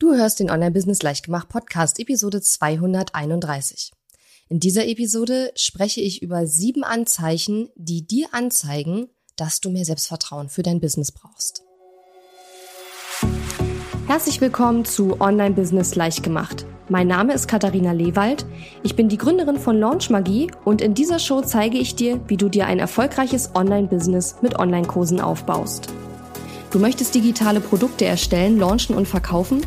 Du 0.00 0.14
hörst 0.14 0.38
den 0.38 0.48
Online-Business 0.48 1.02
Leichtgemacht 1.02 1.48
Podcast 1.48 1.98
Episode 1.98 2.40
231. 2.40 3.90
In 4.48 4.60
dieser 4.60 4.86
Episode 4.86 5.50
spreche 5.56 6.00
ich 6.00 6.22
über 6.22 6.46
sieben 6.46 6.84
Anzeichen, 6.84 7.70
die 7.74 8.06
dir 8.06 8.28
anzeigen, 8.30 9.08
dass 9.34 9.60
du 9.60 9.70
mehr 9.70 9.84
Selbstvertrauen 9.84 10.50
für 10.50 10.62
dein 10.62 10.80
Business 10.80 11.10
brauchst. 11.10 11.64
Herzlich 14.06 14.40
willkommen 14.40 14.84
zu 14.84 15.20
Online-Business 15.20 15.96
Leichtgemacht. 15.96 16.64
Mein 16.88 17.08
Name 17.08 17.34
ist 17.34 17.48
Katharina 17.48 17.90
Lewald. 17.90 18.46
Ich 18.84 18.94
bin 18.94 19.08
die 19.08 19.18
Gründerin 19.18 19.58
von 19.58 19.80
Launch 19.80 20.10
Magie 20.10 20.48
und 20.64 20.80
in 20.80 20.94
dieser 20.94 21.18
Show 21.18 21.40
zeige 21.40 21.78
ich 21.78 21.96
dir, 21.96 22.20
wie 22.28 22.36
du 22.36 22.48
dir 22.48 22.66
ein 22.66 22.78
erfolgreiches 22.78 23.56
Online-Business 23.56 24.36
mit 24.42 24.60
Online-Kursen 24.60 25.20
aufbaust. 25.20 25.88
Du 26.70 26.78
möchtest 26.78 27.16
digitale 27.16 27.60
Produkte 27.60 28.04
erstellen, 28.04 28.58
launchen 28.58 28.94
und 28.94 29.08
verkaufen? 29.08 29.66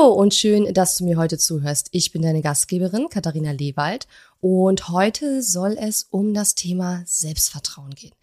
Hallo 0.00 0.12
und 0.12 0.34
schön, 0.34 0.72
dass 0.72 0.96
du 0.96 1.04
mir 1.04 1.18
heute 1.18 1.36
zuhörst. 1.36 1.88
Ich 1.90 2.10
bin 2.10 2.22
deine 2.22 2.40
Gastgeberin 2.40 3.08
Katharina 3.10 3.50
Lewald 3.50 4.08
und 4.40 4.88
heute 4.88 5.42
soll 5.42 5.76
es 5.78 6.06
um 6.08 6.32
das 6.32 6.54
Thema 6.54 7.02
Selbstvertrauen 7.04 7.90
gehen. 7.90 8.14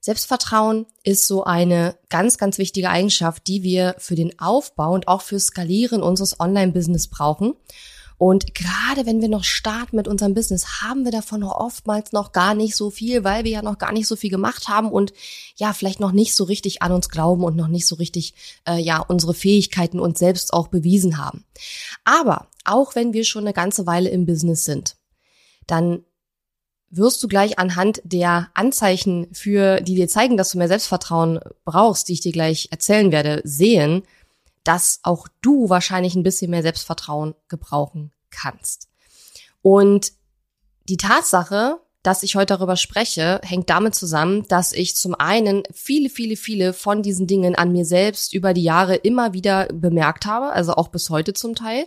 Selbstvertrauen 0.00 0.86
ist 1.02 1.26
so 1.26 1.42
eine 1.42 1.96
ganz, 2.10 2.38
ganz 2.38 2.58
wichtige 2.58 2.90
Eigenschaft, 2.90 3.48
die 3.48 3.64
wir 3.64 3.96
für 3.98 4.14
den 4.14 4.38
Aufbau 4.38 4.92
und 4.92 5.08
auch 5.08 5.22
für 5.22 5.40
Skalieren 5.40 6.00
unseres 6.00 6.38
Online-Business 6.38 7.08
brauchen. 7.08 7.54
Und 8.18 8.54
gerade 8.54 9.04
wenn 9.04 9.20
wir 9.20 9.28
noch 9.28 9.44
starten 9.44 9.96
mit 9.96 10.08
unserem 10.08 10.32
Business, 10.32 10.80
haben 10.82 11.04
wir 11.04 11.12
davon 11.12 11.42
oftmals 11.42 12.12
noch 12.12 12.32
gar 12.32 12.54
nicht 12.54 12.74
so 12.74 12.90
viel, 12.90 13.24
weil 13.24 13.44
wir 13.44 13.50
ja 13.50 13.62
noch 13.62 13.78
gar 13.78 13.92
nicht 13.92 14.06
so 14.06 14.16
viel 14.16 14.30
gemacht 14.30 14.68
haben 14.68 14.90
und 14.90 15.12
ja, 15.56 15.74
vielleicht 15.74 16.00
noch 16.00 16.12
nicht 16.12 16.34
so 16.34 16.44
richtig 16.44 16.80
an 16.80 16.92
uns 16.92 17.10
glauben 17.10 17.44
und 17.44 17.56
noch 17.56 17.68
nicht 17.68 17.86
so 17.86 17.96
richtig, 17.96 18.34
äh, 18.66 18.78
ja, 18.78 19.00
unsere 19.00 19.34
Fähigkeiten 19.34 20.00
uns 20.00 20.18
selbst 20.18 20.54
auch 20.54 20.68
bewiesen 20.68 21.18
haben. 21.18 21.44
Aber 22.04 22.48
auch 22.64 22.94
wenn 22.94 23.12
wir 23.12 23.24
schon 23.24 23.44
eine 23.44 23.52
ganze 23.52 23.86
Weile 23.86 24.08
im 24.08 24.24
Business 24.24 24.64
sind, 24.64 24.96
dann 25.66 26.04
wirst 26.88 27.22
du 27.22 27.28
gleich 27.28 27.58
anhand 27.58 28.00
der 28.04 28.48
Anzeichen 28.54 29.26
für, 29.32 29.80
die 29.80 29.94
dir 29.94 30.08
zeigen, 30.08 30.36
dass 30.36 30.52
du 30.52 30.58
mehr 30.58 30.68
Selbstvertrauen 30.68 31.40
brauchst, 31.64 32.08
die 32.08 32.14
ich 32.14 32.20
dir 32.20 32.32
gleich 32.32 32.68
erzählen 32.70 33.12
werde, 33.12 33.42
sehen, 33.44 34.02
dass 34.66 35.00
auch 35.02 35.28
du 35.42 35.68
wahrscheinlich 35.68 36.14
ein 36.14 36.22
bisschen 36.22 36.50
mehr 36.50 36.62
Selbstvertrauen 36.62 37.34
gebrauchen 37.48 38.12
kannst. 38.30 38.88
Und 39.62 40.12
die 40.88 40.96
Tatsache, 40.96 41.80
dass 42.02 42.22
ich 42.22 42.36
heute 42.36 42.54
darüber 42.54 42.76
spreche, 42.76 43.40
hängt 43.42 43.68
damit 43.68 43.96
zusammen, 43.96 44.46
dass 44.48 44.72
ich 44.72 44.94
zum 44.94 45.14
einen 45.16 45.64
viele, 45.72 46.08
viele, 46.08 46.36
viele 46.36 46.72
von 46.72 47.02
diesen 47.02 47.26
Dingen 47.26 47.56
an 47.56 47.72
mir 47.72 47.84
selbst 47.84 48.32
über 48.32 48.54
die 48.54 48.62
Jahre 48.62 48.94
immer 48.94 49.32
wieder 49.32 49.66
bemerkt 49.72 50.24
habe, 50.24 50.52
also 50.52 50.74
auch 50.74 50.88
bis 50.88 51.10
heute 51.10 51.32
zum 51.32 51.56
Teil. 51.56 51.86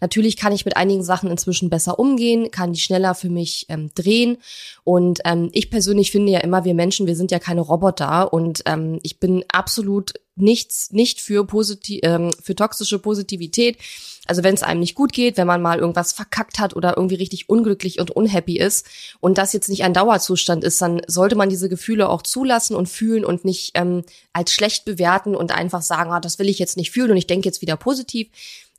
Natürlich 0.00 0.38
kann 0.38 0.54
ich 0.54 0.64
mit 0.64 0.78
einigen 0.78 1.02
Sachen 1.02 1.30
inzwischen 1.30 1.68
besser 1.68 1.98
umgehen, 1.98 2.50
kann 2.50 2.72
die 2.72 2.80
schneller 2.80 3.14
für 3.14 3.28
mich 3.28 3.66
ähm, 3.68 3.90
drehen. 3.94 4.38
Und 4.82 5.20
ähm, 5.26 5.50
ich 5.52 5.70
persönlich 5.70 6.10
finde 6.10 6.32
ja 6.32 6.40
immer, 6.40 6.64
wir 6.64 6.74
Menschen, 6.74 7.06
wir 7.06 7.16
sind 7.16 7.30
ja 7.30 7.38
keine 7.38 7.60
Roboter 7.60 8.32
und 8.32 8.62
ähm, 8.64 8.98
ich 9.02 9.20
bin 9.20 9.44
absolut 9.52 10.14
nichts, 10.36 10.90
nicht 10.92 11.20
für 11.20 11.44
positiv, 11.44 12.00
ähm, 12.02 12.30
für 12.42 12.54
toxische 12.54 12.98
Positivität. 12.98 13.78
Also 14.26 14.44
wenn 14.44 14.54
es 14.54 14.62
einem 14.62 14.80
nicht 14.80 14.94
gut 14.94 15.12
geht, 15.12 15.36
wenn 15.36 15.46
man 15.46 15.62
mal 15.62 15.78
irgendwas 15.78 16.12
verkackt 16.12 16.58
hat 16.58 16.76
oder 16.76 16.96
irgendwie 16.96 17.16
richtig 17.16 17.48
unglücklich 17.48 17.98
und 17.98 18.10
unhappy 18.10 18.58
ist 18.58 18.86
und 19.18 19.38
das 19.38 19.52
jetzt 19.52 19.68
nicht 19.68 19.82
ein 19.82 19.94
Dauerzustand 19.94 20.62
ist, 20.62 20.80
dann 20.80 21.02
sollte 21.06 21.36
man 21.36 21.48
diese 21.48 21.68
Gefühle 21.68 22.08
auch 22.08 22.22
zulassen 22.22 22.76
und 22.76 22.88
fühlen 22.88 23.24
und 23.24 23.44
nicht 23.44 23.72
ähm, 23.74 24.04
als 24.32 24.52
schlecht 24.52 24.84
bewerten 24.84 25.34
und 25.34 25.52
einfach 25.52 25.82
sagen, 25.82 26.12
ah, 26.12 26.20
das 26.20 26.38
will 26.38 26.48
ich 26.48 26.58
jetzt 26.58 26.76
nicht 26.76 26.90
fühlen 26.90 27.10
und 27.10 27.16
ich 27.16 27.26
denke 27.26 27.48
jetzt 27.48 27.62
wieder 27.62 27.76
positiv. 27.76 28.28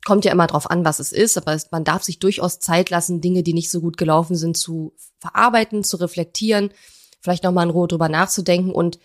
Kommt 0.04 0.24
ja 0.24 0.32
immer 0.32 0.46
drauf 0.46 0.70
an, 0.70 0.84
was 0.84 0.98
es 0.98 1.12
ist, 1.12 1.36
aber 1.36 1.56
man 1.70 1.84
darf 1.84 2.02
sich 2.02 2.18
durchaus 2.18 2.58
Zeit 2.58 2.90
lassen, 2.90 3.20
Dinge, 3.20 3.42
die 3.42 3.52
nicht 3.52 3.70
so 3.70 3.80
gut 3.80 3.96
gelaufen 3.96 4.36
sind, 4.36 4.56
zu 4.56 4.94
verarbeiten, 5.20 5.84
zu 5.84 5.96
reflektieren, 5.98 6.72
vielleicht 7.20 7.44
nochmal 7.44 7.66
in 7.66 7.70
Ruhe 7.70 7.86
drüber 7.86 8.08
nachzudenken 8.08 8.72
und 8.72 8.98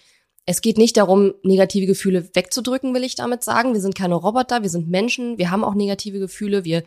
es 0.49 0.61
geht 0.61 0.77
nicht 0.77 0.95
darum, 0.95 1.33
negative 1.43 1.85
Gefühle 1.85 2.29
wegzudrücken, 2.33 2.93
will 2.93 3.03
ich 3.03 3.15
damit 3.15 3.43
sagen. 3.43 3.73
Wir 3.73 3.81
sind 3.81 3.95
keine 3.95 4.15
Roboter, 4.15 4.63
wir 4.63 4.69
sind 4.69 4.89
Menschen, 4.89 5.37
wir 5.37 5.51
haben 5.51 5.65
auch 5.65 5.75
negative 5.75 6.19
Gefühle, 6.19 6.63
wir 6.63 6.83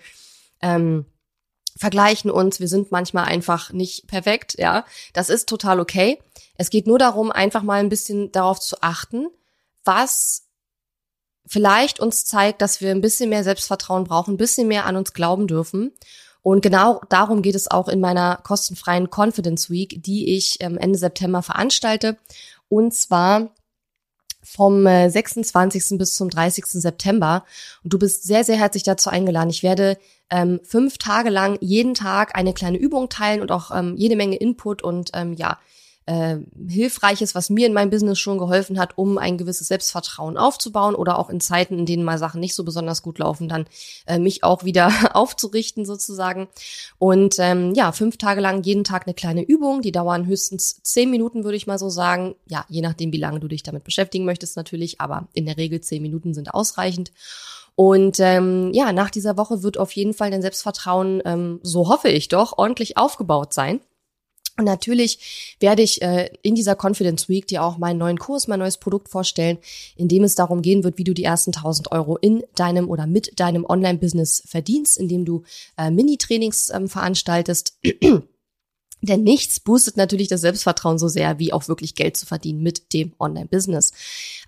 ähm, 0.62 1.04
vergleichen 1.76 2.30
uns, 2.30 2.58
wir 2.58 2.68
sind 2.68 2.90
manchmal 2.90 3.26
einfach 3.26 3.70
nicht 3.70 4.06
perfekt, 4.06 4.56
ja. 4.58 4.86
Das 5.12 5.28
ist 5.28 5.46
total 5.46 5.78
okay. 5.78 6.18
Es 6.56 6.70
geht 6.70 6.86
nur 6.86 6.98
darum, 6.98 7.30
einfach 7.30 7.62
mal 7.62 7.80
ein 7.80 7.90
bisschen 7.90 8.32
darauf 8.32 8.60
zu 8.60 8.76
achten, 8.80 9.26
was 9.84 10.46
vielleicht 11.46 12.00
uns 12.00 12.24
zeigt, 12.24 12.62
dass 12.62 12.80
wir 12.80 12.90
ein 12.92 13.02
bisschen 13.02 13.28
mehr 13.28 13.44
Selbstvertrauen 13.44 14.04
brauchen, 14.04 14.34
ein 14.34 14.38
bisschen 14.38 14.68
mehr 14.68 14.86
an 14.86 14.96
uns 14.96 15.12
glauben 15.12 15.46
dürfen. 15.46 15.92
Und 16.40 16.62
genau 16.62 17.02
darum 17.10 17.42
geht 17.42 17.54
es 17.54 17.70
auch 17.70 17.88
in 17.88 18.00
meiner 18.00 18.38
kostenfreien 18.38 19.10
Confidence 19.14 19.68
Week, 19.68 20.02
die 20.02 20.34
ich 20.34 20.56
ähm, 20.60 20.78
Ende 20.78 20.98
September 20.98 21.42
veranstalte. 21.42 22.16
Und 22.70 22.94
zwar 22.94 23.50
vom 24.42 24.84
26. 24.84 25.92
Äh, 25.92 25.96
bis 25.96 26.14
zum 26.14 26.30
30. 26.30 26.64
September. 26.66 27.44
Und 27.84 27.92
du 27.92 27.98
bist 27.98 28.22
sehr, 28.24 28.44
sehr 28.44 28.56
herzlich 28.56 28.84
dazu 28.84 29.10
eingeladen. 29.10 29.50
Ich 29.50 29.62
werde 29.62 29.98
ähm, 30.30 30.60
fünf 30.62 30.96
Tage 30.96 31.28
lang 31.28 31.58
jeden 31.60 31.94
Tag 31.94 32.36
eine 32.36 32.54
kleine 32.54 32.78
Übung 32.78 33.08
teilen 33.10 33.42
und 33.42 33.52
auch 33.52 33.70
ähm, 33.76 33.96
jede 33.96 34.16
Menge 34.16 34.36
Input 34.36 34.82
und 34.82 35.10
ähm, 35.12 35.34
ja, 35.34 35.58
äh, 36.06 36.38
Hilfreiches, 36.68 37.34
was 37.34 37.50
mir 37.50 37.66
in 37.66 37.72
meinem 37.72 37.90
Business 37.90 38.18
schon 38.18 38.38
geholfen 38.38 38.78
hat, 38.78 38.96
um 38.96 39.18
ein 39.18 39.38
gewisses 39.38 39.68
Selbstvertrauen 39.68 40.36
aufzubauen 40.36 40.94
oder 40.94 41.18
auch 41.18 41.30
in 41.30 41.40
Zeiten, 41.40 41.78
in 41.78 41.86
denen 41.86 42.04
mal 42.04 42.18
Sachen 42.18 42.40
nicht 42.40 42.54
so 42.54 42.64
besonders 42.64 43.02
gut 43.02 43.18
laufen, 43.18 43.48
dann 43.48 43.66
äh, 44.06 44.18
mich 44.18 44.42
auch 44.42 44.64
wieder 44.64 44.90
aufzurichten 45.14 45.84
sozusagen. 45.84 46.48
Und 46.98 47.36
ähm, 47.38 47.74
ja, 47.74 47.92
fünf 47.92 48.16
Tage 48.16 48.40
lang 48.40 48.62
jeden 48.62 48.84
Tag 48.84 49.06
eine 49.06 49.14
kleine 49.14 49.42
Übung, 49.42 49.82
die 49.82 49.92
dauern 49.92 50.26
höchstens 50.26 50.82
zehn 50.82 51.10
Minuten, 51.10 51.44
würde 51.44 51.56
ich 51.56 51.66
mal 51.66 51.78
so 51.78 51.90
sagen. 51.90 52.34
Ja, 52.48 52.64
je 52.68 52.82
nachdem, 52.82 53.12
wie 53.12 53.18
lange 53.18 53.40
du 53.40 53.48
dich 53.48 53.62
damit 53.62 53.84
beschäftigen 53.84 54.24
möchtest 54.24 54.56
natürlich, 54.56 55.00
aber 55.00 55.28
in 55.32 55.46
der 55.46 55.56
Regel 55.56 55.80
zehn 55.80 56.02
Minuten 56.02 56.34
sind 56.34 56.54
ausreichend. 56.54 57.12
Und 57.76 58.20
ähm, 58.20 58.72
ja, 58.74 58.92
nach 58.92 59.10
dieser 59.10 59.36
Woche 59.36 59.62
wird 59.62 59.78
auf 59.78 59.92
jeden 59.92 60.12
Fall 60.12 60.30
dein 60.30 60.42
Selbstvertrauen, 60.42 61.22
ähm, 61.24 61.60
so 61.62 61.88
hoffe 61.88 62.08
ich 62.08 62.28
doch, 62.28 62.58
ordentlich 62.58 62.96
aufgebaut 62.96 63.54
sein. 63.54 63.80
Und 64.60 64.66
natürlich 64.66 65.56
werde 65.58 65.80
ich 65.80 66.02
äh, 66.02 66.28
in 66.42 66.54
dieser 66.54 66.76
Confidence 66.78 67.30
Week 67.30 67.46
dir 67.46 67.64
auch 67.64 67.78
meinen 67.78 67.96
neuen 67.96 68.18
Kurs, 68.18 68.46
mein 68.46 68.58
neues 68.58 68.76
Produkt 68.76 69.08
vorstellen, 69.08 69.56
in 69.96 70.06
dem 70.06 70.22
es 70.22 70.34
darum 70.34 70.60
gehen 70.60 70.84
wird, 70.84 70.98
wie 70.98 71.04
du 71.04 71.14
die 71.14 71.24
ersten 71.24 71.54
1000 71.54 71.92
Euro 71.92 72.18
in 72.18 72.44
deinem 72.56 72.90
oder 72.90 73.06
mit 73.06 73.40
deinem 73.40 73.64
Online-Business 73.64 74.42
verdienst, 74.46 74.98
indem 74.98 75.24
du 75.24 75.44
äh, 75.78 75.90
Mini-Trainings 75.90 76.68
ähm, 76.74 76.90
veranstaltest. 76.90 77.78
Denn 79.02 79.22
nichts 79.22 79.60
boostet 79.60 79.96
natürlich 79.96 80.28
das 80.28 80.42
Selbstvertrauen 80.42 80.98
so 80.98 81.08
sehr, 81.08 81.38
wie 81.38 81.52
auch 81.52 81.68
wirklich 81.68 81.94
Geld 81.94 82.16
zu 82.16 82.26
verdienen 82.26 82.62
mit 82.62 82.92
dem 82.92 83.12
Online-Business. 83.18 83.92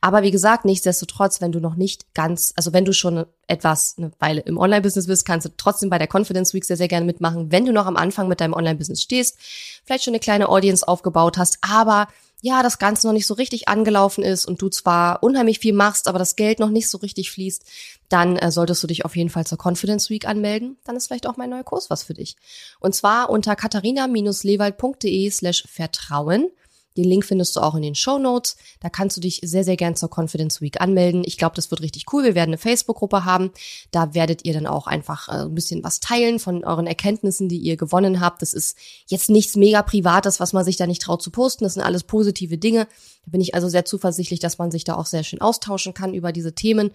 Aber 0.01 0.23
wie 0.23 0.31
gesagt, 0.31 0.65
nichtsdestotrotz, 0.65 1.41
wenn 1.41 1.53
du 1.53 1.61
noch 1.61 1.75
nicht 1.75 2.15
ganz, 2.15 2.53
also 2.57 2.73
wenn 2.73 2.85
du 2.85 2.93
schon 2.93 3.25
etwas 3.47 3.95
eine 3.97 4.13
Weile 4.19 4.43
im 4.43 4.59
Online-Business 4.59 5.07
bist, 5.07 5.25
kannst 5.25 5.47
du 5.47 5.51
trotzdem 5.57 5.89
bei 5.89 5.99
der 5.99 6.09
Confidence 6.13 6.53
Week 6.53 6.65
sehr, 6.65 6.77
sehr 6.77 6.89
gerne 6.89 7.07
mitmachen. 7.07 7.51
Wenn 7.51 7.65
du 7.65 7.72
noch 7.72 7.87
am 7.87 7.97
Anfang 7.97 8.28
mit 8.28 8.41
deinem 8.41 8.53
Online-Business 8.53 9.03
stehst, 9.03 9.39
vielleicht 9.84 10.04
schon 10.04 10.13
eine 10.13 10.21
kleine 10.21 10.49
Audience 10.49 10.87
aufgebaut 10.87 11.39
hast, 11.39 11.59
aber 11.63 12.09
ja, 12.44 12.65
das 12.65 12.78
Ganze 12.78 13.06
noch 13.06 13.15
nicht 13.15 13.28
so 13.28 13.34
richtig 13.34 13.68
angelaufen 13.68 14.24
ist 14.24 14.47
und 14.47 14.60
du 14.60 14.68
zwar 14.68 15.22
unheimlich 15.22 15.60
viel 15.60 15.72
machst, 15.72 16.09
aber 16.09 16.18
das 16.18 16.34
Geld 16.34 16.59
noch 16.59 16.71
nicht 16.71 16.91
so 16.91 16.98
richtig 16.98 17.30
fließt, 17.30 17.65
dann 18.09 18.36
äh, 18.36 18.50
solltest 18.50 18.83
du 18.83 18.89
dich 18.89 19.04
auf 19.04 19.15
jeden 19.15 19.30
Fall 19.30 19.47
zur 19.47 19.59
Confidence 19.62 20.10
Week 20.10 20.27
anmelden. 20.27 20.77
Dann 20.84 20.97
ist 20.97 21.06
vielleicht 21.06 21.28
auch 21.28 21.36
mein 21.36 21.50
neuer 21.50 21.62
Kurs 21.62 21.89
was 21.89 22.03
für 22.03 22.15
dich. 22.15 22.36
Und 22.80 22.97
zwar 22.97 23.30
unter 23.30 23.54
katharina-lewald.de 23.54 25.30
slash 25.30 25.65
Vertrauen. 25.68 26.50
Den 26.97 27.04
Link 27.04 27.24
findest 27.24 27.56
du 27.56 27.60
auch 27.60 27.74
in 27.74 27.83
den 27.83 27.94
Show 27.94 28.18
Notes. 28.18 28.56
Da 28.80 28.89
kannst 28.89 29.16
du 29.16 29.21
dich 29.21 29.41
sehr, 29.42 29.65
sehr 29.65 29.77
gern 29.77 29.97
zur 29.97 30.10
Confidence 30.15 30.60
Week 30.60 30.80
anmelden. 30.80 31.22
Ich 31.24 31.39
glaube, 31.39 31.56
das 31.56 31.71
wird 31.71 31.80
richtig 31.80 32.04
cool. 32.12 32.24
Wir 32.24 32.34
werden 32.34 32.50
eine 32.50 32.59
Facebook-Gruppe 32.59 33.24
haben. 33.24 33.50
Da 33.91 34.15
werdet 34.15 34.44
ihr 34.44 34.53
dann 34.53 34.66
auch 34.66 34.86
einfach 34.86 35.28
äh, 35.28 35.42
ein 35.42 35.54
bisschen 35.54 35.83
was 35.83 36.00
teilen 36.00 36.39
von 36.39 36.65
euren 36.65 36.86
Erkenntnissen, 36.86 37.48
die 37.48 37.59
ihr 37.59 37.77
gewonnen 37.77 38.21
habt. 38.21 38.42
Das 38.42 38.53
ist 38.53 38.77
jetzt 39.06 39.30
nichts 39.30 39.56
mega 39.56 39.83
Privates, 39.83 40.41
was 40.41 40.53
man 40.53 40.65
sich 40.65 40.77
da 40.77 40.86
nicht 40.86 41.03
traut 41.03 41.22
zu 41.22 41.30
posten. 41.30 41.65
Das 41.65 41.74
sind 41.74 41.83
alles 41.83 42.04
positive 42.04 42.59
Dinge. 42.59 42.86
Da 43.24 43.30
bin 43.30 43.41
ich 43.41 43.54
also 43.54 43.68
sehr 43.68 43.84
zuversichtlich, 43.84 44.41
dass 44.41 44.59
man 44.59 44.71
sich 44.71 44.84
da 44.84 44.95
auch 44.97 45.06
sehr 45.06 45.24
schön 45.24 45.41
austauschen 45.41 45.95
kann 45.95 46.15
über 46.15 46.33
diese 46.33 46.54
Themen. 46.54 46.91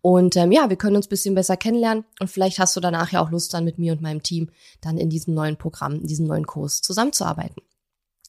Und 0.00 0.36
ähm, 0.36 0.52
ja, 0.52 0.68
wir 0.68 0.76
können 0.76 0.96
uns 0.96 1.08
bisschen 1.08 1.34
besser 1.34 1.56
kennenlernen. 1.56 2.04
Und 2.20 2.28
vielleicht 2.28 2.58
hast 2.58 2.74
du 2.76 2.80
danach 2.80 3.12
ja 3.12 3.22
auch 3.22 3.30
Lust, 3.30 3.52
dann 3.54 3.64
mit 3.64 3.78
mir 3.78 3.92
und 3.92 4.00
meinem 4.00 4.22
Team 4.22 4.50
dann 4.80 4.98
in 4.98 5.10
diesem 5.10 5.34
neuen 5.34 5.56
Programm, 5.56 5.94
in 5.94 6.06
diesem 6.06 6.26
neuen 6.26 6.46
Kurs 6.46 6.80
zusammenzuarbeiten. 6.80 7.62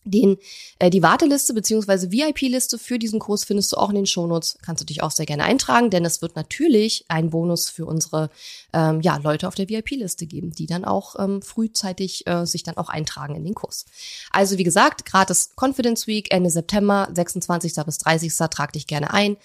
Den, 0.05 0.37
äh, 0.79 0.89
die 0.89 1.01
Warteliste 1.01 1.53
beziehungsweise 1.53 2.11
VIP-Liste 2.11 2.77
für 2.77 2.99
diesen 2.99 3.19
Kurs 3.19 3.45
findest 3.45 3.71
du 3.71 3.77
auch 3.77 3.89
in 3.89 3.95
den 3.95 4.05
Shownotes. 4.05 4.57
Kannst 4.61 4.81
du 4.81 4.85
dich 4.85 5.01
auch 5.01 5.11
sehr 5.11 5.25
gerne 5.25 5.43
eintragen, 5.43 5.89
denn 5.89 6.03
es 6.03 6.21
wird 6.21 6.35
natürlich 6.35 7.05
einen 7.07 7.29
Bonus 7.29 7.69
für 7.69 7.85
unsere 7.85 8.29
ähm, 8.73 9.01
ja, 9.01 9.17
Leute 9.17 9.47
auf 9.47 9.55
der 9.55 9.69
VIP-Liste 9.69 10.25
geben, 10.25 10.51
die 10.51 10.65
dann 10.65 10.83
auch 10.83 11.15
ähm, 11.19 11.41
frühzeitig 11.41 12.27
äh, 12.27 12.45
sich 12.45 12.63
dann 12.63 12.77
auch 12.77 12.89
eintragen 12.89 13.35
in 13.35 13.45
den 13.45 13.55
Kurs. 13.55 13.85
Also 14.31 14.57
wie 14.57 14.63
gesagt, 14.63 15.05
gratis 15.05 15.51
Confidence 15.55 16.07
Week 16.07 16.33
Ende 16.33 16.49
September, 16.49 17.07
26. 17.13 17.75
bis 17.85 17.97
30. 17.99 18.33
Trag 18.49 18.73
dich 18.73 18.87
gerne 18.87 19.13
ein. 19.13 19.37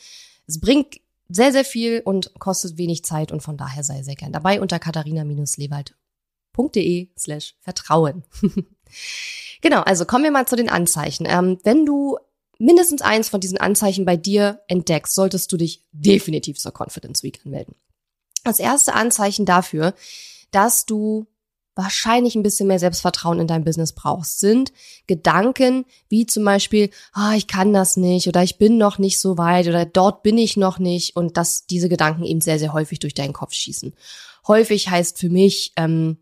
Es 0.47 0.61
bringt 0.61 0.97
sehr, 1.29 1.53
sehr 1.53 1.65
viel 1.65 2.03
und 2.05 2.33
kostet 2.39 2.79
wenig 2.79 3.05
Zeit 3.05 3.33
und 3.33 3.43
von 3.43 3.57
daher 3.57 3.83
sei 3.85 4.03
sehr 4.03 4.17
gern 4.17 4.33
dabei 4.33 4.61
unter 4.61 4.79
katharina-lewald.de 4.79 7.09
slash 7.17 7.55
Vertrauen. 7.61 8.25
Genau, 9.61 9.81
also 9.81 10.05
kommen 10.05 10.25
wir 10.25 10.31
mal 10.31 10.47
zu 10.47 10.57
den 10.57 10.69
Anzeichen. 10.69 11.27
Ähm, 11.29 11.59
wenn 11.65 11.85
du 11.85 12.19
mindestens 12.59 13.03
eins 13.03 13.29
von 13.29 13.41
diesen 13.41 13.59
Anzeichen 13.59 14.05
bei 14.05 14.17
dir 14.17 14.61
entdeckst, 14.69 15.15
solltest 15.15 15.51
du 15.53 15.57
dich 15.57 15.85
definitiv 15.93 16.59
zur 16.59 16.73
Confidence 16.77 17.23
Week 17.23 17.41
anmelden. 17.45 17.75
Das 18.45 18.59
erste 18.59 18.95
Anzeichen 18.95 19.47
dafür, 19.47 19.95
dass 20.51 20.87
du 20.87 21.27
wahrscheinlich 21.79 22.35
ein 22.35 22.43
bisschen 22.43 22.67
mehr 22.67 22.81
Selbstvertrauen 22.81 23.39
in 23.39 23.47
dein 23.47 23.63
Business 23.65 23.93
brauchst, 23.93 24.41
sind 24.41 24.73
Gedanken 25.07 25.85
wie 26.09 26.27
zum 26.27 26.45
Beispiel, 26.45 26.91
ah, 27.13 27.35
ich 27.37 27.47
kann 27.47 27.73
das 27.73 27.97
nicht 27.97 28.27
oder 28.27 28.43
ich 28.43 28.59
bin 28.59 28.79
noch 28.79 28.99
nicht 28.99 29.21
so 29.21 29.39
weit 29.39 29.69
oder 29.69 29.87
dort 29.87 30.25
bin 30.25 30.39
ich 30.39 30.57
noch 30.57 30.81
nicht 30.81 31.15
und 31.15 31.37
dass 31.37 31.67
diese 31.67 31.89
Gedanken 31.89 32.25
eben 32.25 32.41
sehr, 32.41 32.59
sehr 32.59 32.73
häufig 32.73 32.99
durch 32.99 33.15
deinen 33.15 33.33
Kopf 33.33 33.53
schießen. 33.55 33.95
Häufig 34.49 34.91
heißt 34.91 35.19
für 35.19 35.29
mich 35.29 35.73
ähm, 35.77 36.19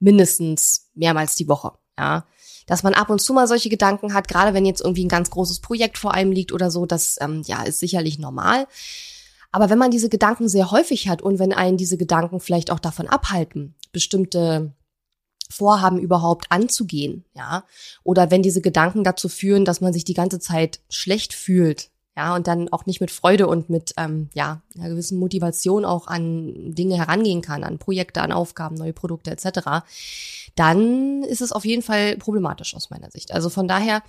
mindestens 0.00 0.90
mehrmals 0.94 1.36
die 1.36 1.46
Woche. 1.46 1.72
Ja, 1.96 2.26
dass 2.68 2.82
man 2.82 2.94
ab 2.94 3.10
und 3.10 3.20
zu 3.20 3.32
mal 3.32 3.48
solche 3.48 3.70
Gedanken 3.70 4.14
hat, 4.14 4.28
gerade 4.28 4.54
wenn 4.54 4.66
jetzt 4.66 4.82
irgendwie 4.82 5.04
ein 5.04 5.08
ganz 5.08 5.30
großes 5.30 5.58
Projekt 5.60 5.98
vor 5.98 6.12
einem 6.12 6.30
liegt 6.30 6.52
oder 6.52 6.70
so, 6.70 6.86
das 6.86 7.16
ähm, 7.20 7.42
ja 7.46 7.62
ist 7.62 7.80
sicherlich 7.80 8.18
normal. 8.18 8.68
Aber 9.50 9.70
wenn 9.70 9.78
man 9.78 9.90
diese 9.90 10.10
Gedanken 10.10 10.48
sehr 10.48 10.70
häufig 10.70 11.08
hat 11.08 11.22
und 11.22 11.38
wenn 11.38 11.54
einen 11.54 11.78
diese 11.78 11.96
Gedanken 11.96 12.38
vielleicht 12.38 12.70
auch 12.70 12.78
davon 12.78 13.08
abhalten, 13.08 13.74
bestimmte 13.90 14.74
Vorhaben 15.50 15.98
überhaupt 15.98 16.52
anzugehen, 16.52 17.24
ja, 17.34 17.64
oder 18.04 18.30
wenn 18.30 18.42
diese 18.42 18.60
Gedanken 18.60 19.02
dazu 19.02 19.30
führen, 19.30 19.64
dass 19.64 19.80
man 19.80 19.94
sich 19.94 20.04
die 20.04 20.14
ganze 20.14 20.38
Zeit 20.38 20.80
schlecht 20.90 21.32
fühlt, 21.32 21.90
ja, 22.18 22.34
und 22.34 22.48
dann 22.48 22.68
auch 22.70 22.84
nicht 22.84 23.00
mit 23.00 23.12
Freude 23.12 23.46
und 23.46 23.70
mit 23.70 23.94
ähm, 23.96 24.28
ja, 24.34 24.60
einer 24.76 24.88
gewissen 24.88 25.20
Motivation 25.20 25.84
auch 25.84 26.08
an 26.08 26.74
Dinge 26.74 26.96
herangehen 26.96 27.42
kann, 27.42 27.62
an 27.62 27.78
Projekte, 27.78 28.22
an 28.22 28.32
Aufgaben, 28.32 28.74
neue 28.74 28.92
Produkte 28.92 29.30
etc., 29.30 29.86
dann 30.56 31.22
ist 31.22 31.40
es 31.40 31.52
auf 31.52 31.64
jeden 31.64 31.82
Fall 31.82 32.16
problematisch 32.16 32.74
aus 32.74 32.90
meiner 32.90 33.08
Sicht. 33.12 33.32
Also 33.32 33.50
von 33.50 33.68
daher, 33.68 34.02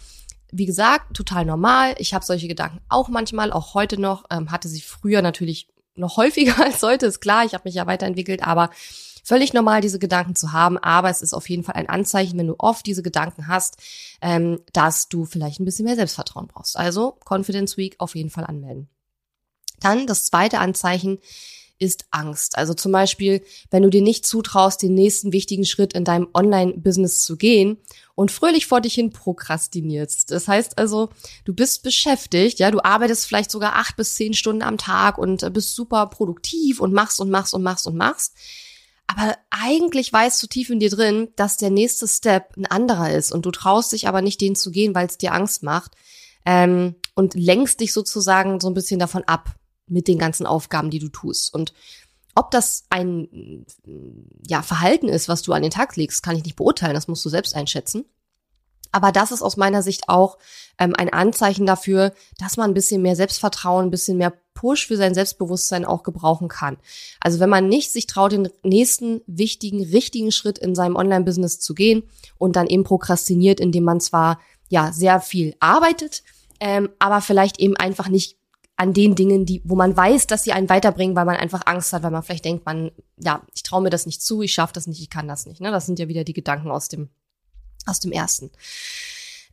wie 0.51 0.65
gesagt, 0.65 1.15
total 1.15 1.45
normal. 1.45 1.94
Ich 2.00 2.15
habe 2.15 2.25
solche 2.25 2.47
Gedanken 2.47 2.79
auch 2.89 3.09
manchmal, 3.09 3.53
auch 3.53 3.75
heute 3.75 4.01
noch, 4.01 4.23
ähm, 4.31 4.50
hatte 4.50 4.69
sie 4.69 4.81
früher 4.81 5.21
natürlich 5.21 5.67
noch 5.94 6.17
häufiger 6.17 6.59
als 6.63 6.81
heute, 6.81 7.06
ist 7.06 7.19
klar, 7.19 7.45
ich 7.45 7.53
habe 7.53 7.65
mich 7.65 7.75
ja 7.75 7.85
weiterentwickelt, 7.85 8.41
aber 8.41 8.71
völlig 9.30 9.54
normal, 9.54 9.80
diese 9.80 10.00
Gedanken 10.00 10.36
zu 10.36 10.54
haben, 10.54 10.80
aber 10.80 11.12
es 11.12 11.22
ist 11.22 11.36
auf 11.36 11.48
jeden 11.50 11.64
Fall 11.64 11.76
ein 11.76 11.88
Anzeichen, 11.88 12.40
wenn 12.40 12.48
du 12.48 12.56
oft 12.58 12.84
diese 12.84 13.04
Gedanken 13.04 13.48
hast, 13.48 13.78
ähm, 14.24 14.60
dass 14.74 15.08
du 15.08 15.26
vielleicht 15.26 15.60
ein 15.60 15.66
bisschen 15.66 15.86
mehr 15.86 15.96
Selbstvertrauen 15.96 16.48
brauchst. 16.48 16.76
Also 16.76 17.20
Confidence 17.30 17.78
Week 17.78 17.96
auf 18.00 18.16
jeden 18.16 18.31
Fall 18.31 18.46
anmelden. 18.46 18.90
Dann 19.81 20.08
das 20.08 20.26
zweite 20.26 20.58
Anzeichen 20.58 21.20
ist 21.78 22.06
Angst. 22.10 22.58
Also 22.58 22.74
zum 22.74 22.92
Beispiel, 22.92 23.44
wenn 23.70 23.84
du 23.84 23.92
dir 23.92 24.02
nicht 24.02 24.26
zutraust, 24.26 24.81
den 24.81 24.96
nächsten 24.96 25.31
wichtigen 25.31 25.64
Schritt 25.64 25.94
in 25.94 26.06
deinem 26.06 26.28
Online-Business 26.34 27.24
zu 27.24 27.38
gehen 27.38 27.78
und 28.16 28.31
fröhlich 28.31 28.66
vor 28.66 28.81
dich 28.81 28.96
hin 28.96 29.12
prokrastinierst. 29.12 30.31
Das 30.31 30.48
heißt 30.48 30.80
also, 30.80 31.10
du 31.46 31.54
bist 31.54 31.84
beschäftigt, 31.84 32.58
ja, 32.58 32.72
du 32.72 32.84
arbeitest 32.84 33.28
vielleicht 33.28 33.52
sogar 33.52 33.76
acht 33.76 33.96
bis 33.96 34.16
zehn 34.16 34.34
Stunden 34.34 34.64
am 34.64 34.80
Tag 34.80 35.20
und 35.20 35.54
bist 35.54 35.76
super 35.76 36.08
produktiv 36.08 36.81
und 36.81 36.94
machst 36.94 37.20
und 37.22 37.30
machst 37.30 37.54
und 37.54 37.62
machst 37.62 37.86
und 37.86 37.96
machst. 37.96 38.34
Aber 39.11 39.35
eigentlich 39.50 40.13
weißt 40.13 40.41
du 40.44 40.45
tief 40.45 40.69
in 40.69 40.79
dir 40.79 40.91
drin, 40.91 41.29
dass 41.35 41.57
der 41.57 41.71
nächste 41.71 42.07
Step 42.07 42.56
ein 42.56 42.67
anderer 42.67 43.11
ist 43.11 43.31
und 43.31 43.44
du 43.44 43.50
traust 43.50 43.91
dich 43.91 44.07
aber 44.07 44.21
nicht, 44.21 44.39
den 44.39 44.56
zu 44.56 44.69
gehen, 44.69 44.94
weil 44.94 45.07
es 45.07 45.17
dir 45.17 45.33
Angst 45.33 45.63
macht 45.63 45.94
ähm, 46.45 46.95
und 47.15 47.33
lenkst 47.33 47.79
dich 47.79 47.91
sozusagen 47.91 48.59
so 48.59 48.67
ein 48.69 48.75
bisschen 48.75 49.00
davon 49.00 49.23
ab 49.23 49.56
mit 49.88 50.07
den 50.07 50.19
ganzen 50.19 50.45
Aufgaben, 50.45 50.91
die 50.91 51.00
du 51.00 51.09
tust. 51.09 51.56
Und 51.56 51.73
ob 52.35 52.51
das 52.51 52.83
ein 52.91 53.65
ja, 54.45 54.61
Verhalten 54.61 55.09
ist, 55.09 55.27
was 55.27 55.41
du 55.41 55.53
an 55.53 55.63
den 55.63 55.71
Tag 55.71 55.95
legst, 55.95 56.21
kann 56.21 56.38
ich 56.38 56.44
nicht 56.44 56.56
beurteilen, 56.56 56.94
das 56.94 57.07
musst 57.07 57.25
du 57.25 57.29
selbst 57.29 57.56
einschätzen. 57.56 58.06
Aber 58.91 59.12
das 59.12 59.31
ist 59.31 59.41
aus 59.41 59.57
meiner 59.57 59.81
Sicht 59.81 60.07
auch 60.07 60.38
ähm, 60.80 60.94
ein 60.95 61.12
Anzeichen 61.12 61.65
dafür, 61.65 62.13
dass 62.38 62.57
man 62.57 62.71
ein 62.71 62.74
bisschen 62.74 63.01
mehr 63.01 63.15
Selbstvertrauen, 63.15 63.88
ein 63.88 63.91
bisschen 63.91 64.18
mehr 64.18 64.33
Push 64.53 64.88
für 64.88 64.97
sein 64.97 65.13
Selbstbewusstsein 65.13 65.86
auch 65.86 66.03
gebrauchen 66.03 66.50
kann. 66.50 66.77
Also 67.21 67.39
wenn 67.39 67.50
man 67.50 67.69
nicht 67.69 67.91
sich 67.91 68.07
traut, 68.07 68.31
den 68.31 68.50
nächsten 68.63 69.21
wichtigen, 69.25 69.83
richtigen 69.83 70.31
Schritt 70.31 70.57
in 70.57 70.75
seinem 70.75 70.95
Online-Business 70.95 71.59
zu 71.59 71.74
gehen 71.74 72.03
und 72.38 72.56
dann 72.56 72.68
eben 72.68 72.83
prokrastiniert, 72.83 73.59
indem 73.59 73.83
man 73.83 74.01
zwar 74.01 74.39
ja 74.68 74.92
sehr 74.92 75.21
viel 75.21 75.56
arbeitet, 75.59 76.24
ähm, 76.59 76.89
aber 77.00 77.21
vielleicht 77.21 77.59
eben 77.59 77.77
einfach 77.77 78.09
nicht 78.09 78.38
an 78.75 78.94
den 78.94 79.15
Dingen, 79.15 79.45
die, 79.45 79.62
wo 79.65 79.75
man 79.75 79.95
weiß, 79.95 80.27
dass 80.27 80.44
sie 80.44 80.53
einen 80.53 80.69
weiterbringen, 80.69 81.15
weil 81.15 81.25
man 81.25 81.35
einfach 81.35 81.63
Angst 81.65 81.92
hat, 81.92 82.01
weil 82.03 82.12
man 82.12 82.24
vielleicht 82.24 82.45
denkt, 82.45 82.65
man, 82.65 82.92
ja, 83.18 83.42
ich 83.53 83.63
traue 83.63 83.81
mir 83.81 83.89
das 83.89 84.06
nicht 84.06 84.21
zu, 84.21 84.42
ich 84.42 84.53
schaffe 84.53 84.74
das 84.74 84.88
nicht, 84.88 85.01
ich 85.01 85.09
kann 85.09 85.27
das 85.27 85.45
nicht. 85.45 85.59
Ne? 85.59 85.69
Das 85.69 85.85
sind 85.85 86.00
ja 86.00 86.07
wieder 86.07 86.24
die 86.24 86.33
Gedanken 86.33 86.71
aus 86.71 86.88
dem 86.88 87.09
aus 87.89 88.00
dem 88.00 88.12
ersten. 88.12 88.51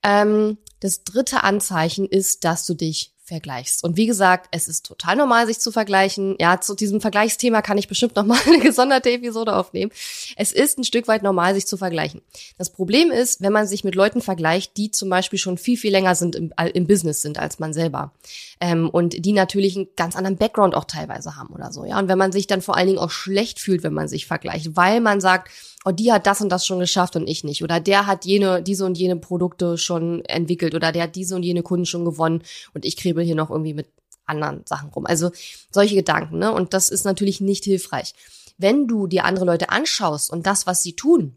Ähm, 0.03 0.59
das 0.81 1.05
dritte 1.05 1.43
Anzeichen 1.43 2.07
ist, 2.07 2.45
dass 2.45 2.67
du 2.67 2.75
dich 2.75 3.13
vergleichst. 3.27 3.83
Und 3.83 3.97
wie 3.97 4.07
gesagt, 4.07 4.47
es 4.53 4.69
ist 4.69 4.87
total 4.87 5.17
normal, 5.17 5.47
sich 5.47 5.59
zu 5.59 5.73
vergleichen. 5.73 6.37
Ja, 6.39 6.61
zu 6.61 6.77
diesem 6.77 7.01
Vergleichsthema 7.01 7.61
kann 7.61 7.77
ich 7.77 7.89
bestimmt 7.89 8.15
noch 8.17 8.25
mal 8.25 8.39
eine 8.47 8.61
gesonderte 8.61 9.11
Episode 9.11 9.57
aufnehmen. 9.57 9.91
Es 10.37 10.53
ist 10.53 10.79
ein 10.79 10.85
Stück 10.85 11.09
weit 11.09 11.25
normal, 11.25 11.55
sich 11.55 11.67
zu 11.67 11.77
vergleichen. 11.77 12.23
Das 12.57 12.71
Problem 12.71 13.11
ist, 13.11 13.41
wenn 13.41 13.53
man 13.53 13.67
sich 13.67 13.83
mit 13.83 13.97
Leuten 13.97 14.23
vergleicht, 14.23 14.77
die 14.77 14.93
zum 14.93 15.09
Beispiel 15.09 15.41
schon 15.41 15.59
viel, 15.59 15.77
viel 15.77 15.91
länger 15.91 16.15
sind 16.15 16.37
im, 16.37 16.53
im 16.73 16.87
Business 16.87 17.21
sind 17.21 17.39
als 17.39 17.59
man 17.59 17.73
selber. 17.73 18.13
Ähm, 18.61 18.89
und 18.89 19.25
die 19.25 19.33
natürlich 19.33 19.77
einen 19.77 19.89
ganz 19.97 20.15
anderen 20.15 20.37
Background 20.37 20.77
auch 20.77 20.85
teilweise 20.85 21.35
haben 21.37 21.53
oder 21.53 21.73
so. 21.73 21.85
Ja, 21.85 21.99
und 21.99 22.09
wenn 22.09 22.19
man 22.19 22.31
sich 22.31 22.47
dann 22.47 22.63
vor 22.63 22.77
allen 22.77 22.87
Dingen 22.87 23.01
auch 23.01 23.11
schlecht 23.11 23.59
fühlt, 23.59 23.83
wenn 23.83 23.93
man 23.93 24.07
sich 24.07 24.27
vergleicht, 24.27 24.77
weil 24.77 25.01
man 25.01 25.21
sagt, 25.21 25.51
oh, 25.87 25.93
die 25.93 26.13
hat 26.13 26.27
das 26.27 26.41
und 26.41 26.49
das 26.51 26.67
schon 26.67 26.81
geschafft 26.81 27.15
und 27.17 27.29
ich 27.29 27.45
nicht. 27.45 27.63
Oder 27.63 27.79
der 27.79 28.07
hat 28.07 28.25
jene, 28.25 28.63
diese 28.63 28.85
und 28.85 28.99
jene 28.99 29.17
Produkte 29.17 29.79
schon 29.79 30.25
entwickelt 30.25 30.75
oder 30.75 30.91
der 30.91 31.05
hat 31.05 31.15
diese 31.15 31.37
und 31.37 31.45
jene 31.45 31.63
Kunden 31.63 31.87
schon 31.87 32.05
gewonnen 32.05 32.43
und 32.75 32.85
ich 32.85 32.97
kriebel 32.97 33.25
hier 33.25 33.37
noch 33.37 33.51
irgendwie 33.51 33.75
mit 33.75 33.89
anderen 34.27 34.63
Sachen 34.67 34.91
rum. 34.91 35.07
Also 35.07 35.31
solche 35.71 35.95
Gedanken, 35.95 36.39
ne? 36.39 36.53
Und 36.53 36.75
das 36.75 36.89
ist 36.89 37.05
natürlich 37.05 37.41
nicht 37.41 37.63
hilfreich. 37.65 38.15
Wenn 38.59 38.89
du 38.89 39.07
dir 39.07 39.25
andere 39.25 39.45
Leute 39.45 39.71
anschaust 39.71 40.31
und 40.31 40.47
das, 40.47 40.67
was 40.67 40.83
sie 40.83 40.95
tun, 40.95 41.37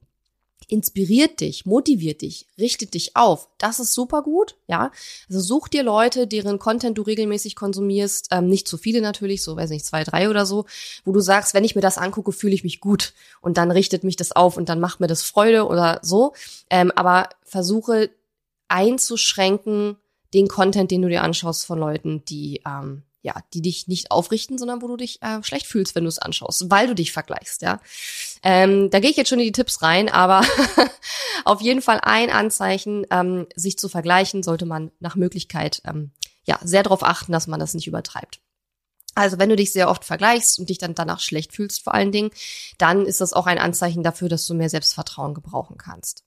inspiriert 0.67 1.39
dich, 1.39 1.65
motiviert 1.65 2.21
dich, 2.21 2.47
richtet 2.57 2.93
dich 2.93 3.15
auf. 3.15 3.49
Das 3.57 3.79
ist 3.79 3.93
super 3.93 4.21
gut, 4.21 4.55
ja. 4.67 4.91
Also 5.27 5.39
such 5.41 5.67
dir 5.67 5.83
Leute, 5.83 6.27
deren 6.27 6.59
Content 6.59 6.97
du 6.97 7.01
regelmäßig 7.01 7.55
konsumierst, 7.55 8.27
ähm, 8.31 8.47
nicht 8.47 8.67
zu 8.67 8.77
viele 8.77 9.01
natürlich, 9.01 9.43
so 9.43 9.55
weiß 9.55 9.71
nicht, 9.71 9.85
zwei, 9.85 10.03
drei 10.03 10.29
oder 10.29 10.45
so, 10.45 10.65
wo 11.05 11.11
du 11.11 11.19
sagst, 11.21 11.53
wenn 11.53 11.63
ich 11.63 11.75
mir 11.75 11.81
das 11.81 11.97
angucke, 11.97 12.31
fühle 12.31 12.53
ich 12.53 12.63
mich 12.63 12.79
gut 12.79 13.13
und 13.41 13.57
dann 13.57 13.71
richtet 13.71 14.03
mich 14.03 14.15
das 14.15 14.31
auf 14.31 14.57
und 14.57 14.69
dann 14.69 14.79
macht 14.79 14.99
mir 14.99 15.07
das 15.07 15.23
Freude 15.23 15.65
oder 15.65 15.99
so. 16.03 16.33
Ähm, 16.69 16.91
aber 16.95 17.29
versuche 17.43 18.11
einzuschränken 18.67 19.97
den 20.33 20.47
Content, 20.47 20.91
den 20.91 21.01
du 21.01 21.09
dir 21.09 21.23
anschaust 21.23 21.65
von 21.65 21.79
Leuten, 21.79 22.23
die 22.25 22.61
ähm, 22.65 23.03
ja, 23.21 23.35
die 23.53 23.61
dich 23.61 23.87
nicht 23.87 24.11
aufrichten, 24.11 24.57
sondern 24.57 24.81
wo 24.81 24.87
du 24.87 24.95
dich 24.95 25.21
äh, 25.21 25.43
schlecht 25.43 25.67
fühlst, 25.67 25.95
wenn 25.95 26.03
du 26.03 26.09
es 26.09 26.19
anschaust, 26.19 26.69
weil 26.69 26.87
du 26.87 26.95
dich 26.95 27.11
vergleichst, 27.11 27.61
ja. 27.61 27.81
Ähm, 28.43 28.89
da 28.89 28.99
gehe 28.99 29.09
ich 29.09 29.17
jetzt 29.17 29.29
schon 29.29 29.39
in 29.39 29.45
die 29.45 29.51
Tipps 29.51 29.81
rein, 29.81 30.07
aber 30.09 30.41
auf 31.45 31.61
jeden 31.61 31.81
Fall 31.81 31.99
ein 32.01 32.29
Anzeichen, 32.29 33.05
ähm, 33.11 33.47
sich 33.55 33.77
zu 33.77 33.89
vergleichen, 33.89 34.43
sollte 34.43 34.65
man 34.65 34.91
nach 34.99 35.15
Möglichkeit 35.15 35.81
ähm, 35.85 36.11
ja 36.45 36.59
sehr 36.63 36.83
darauf 36.83 37.03
achten, 37.03 37.31
dass 37.31 37.47
man 37.47 37.59
das 37.59 37.73
nicht 37.73 37.87
übertreibt. 37.87 38.39
Also 39.15 39.37
wenn 39.37 39.49
du 39.49 39.57
dich 39.57 39.73
sehr 39.73 39.89
oft 39.89 40.05
vergleichst 40.05 40.59
und 40.59 40.69
dich 40.69 40.77
dann 40.77 40.95
danach 40.95 41.19
schlecht 41.19 41.53
fühlst 41.53 41.83
vor 41.83 41.93
allen 41.93 42.13
Dingen, 42.13 42.31
dann 42.77 43.05
ist 43.05 43.19
das 43.19 43.33
auch 43.33 43.47
ein 43.47 43.59
Anzeichen 43.59 44.03
dafür, 44.03 44.29
dass 44.29 44.47
du 44.47 44.53
mehr 44.53 44.69
Selbstvertrauen 44.69 45.33
gebrauchen 45.33 45.77
kannst. 45.77 46.23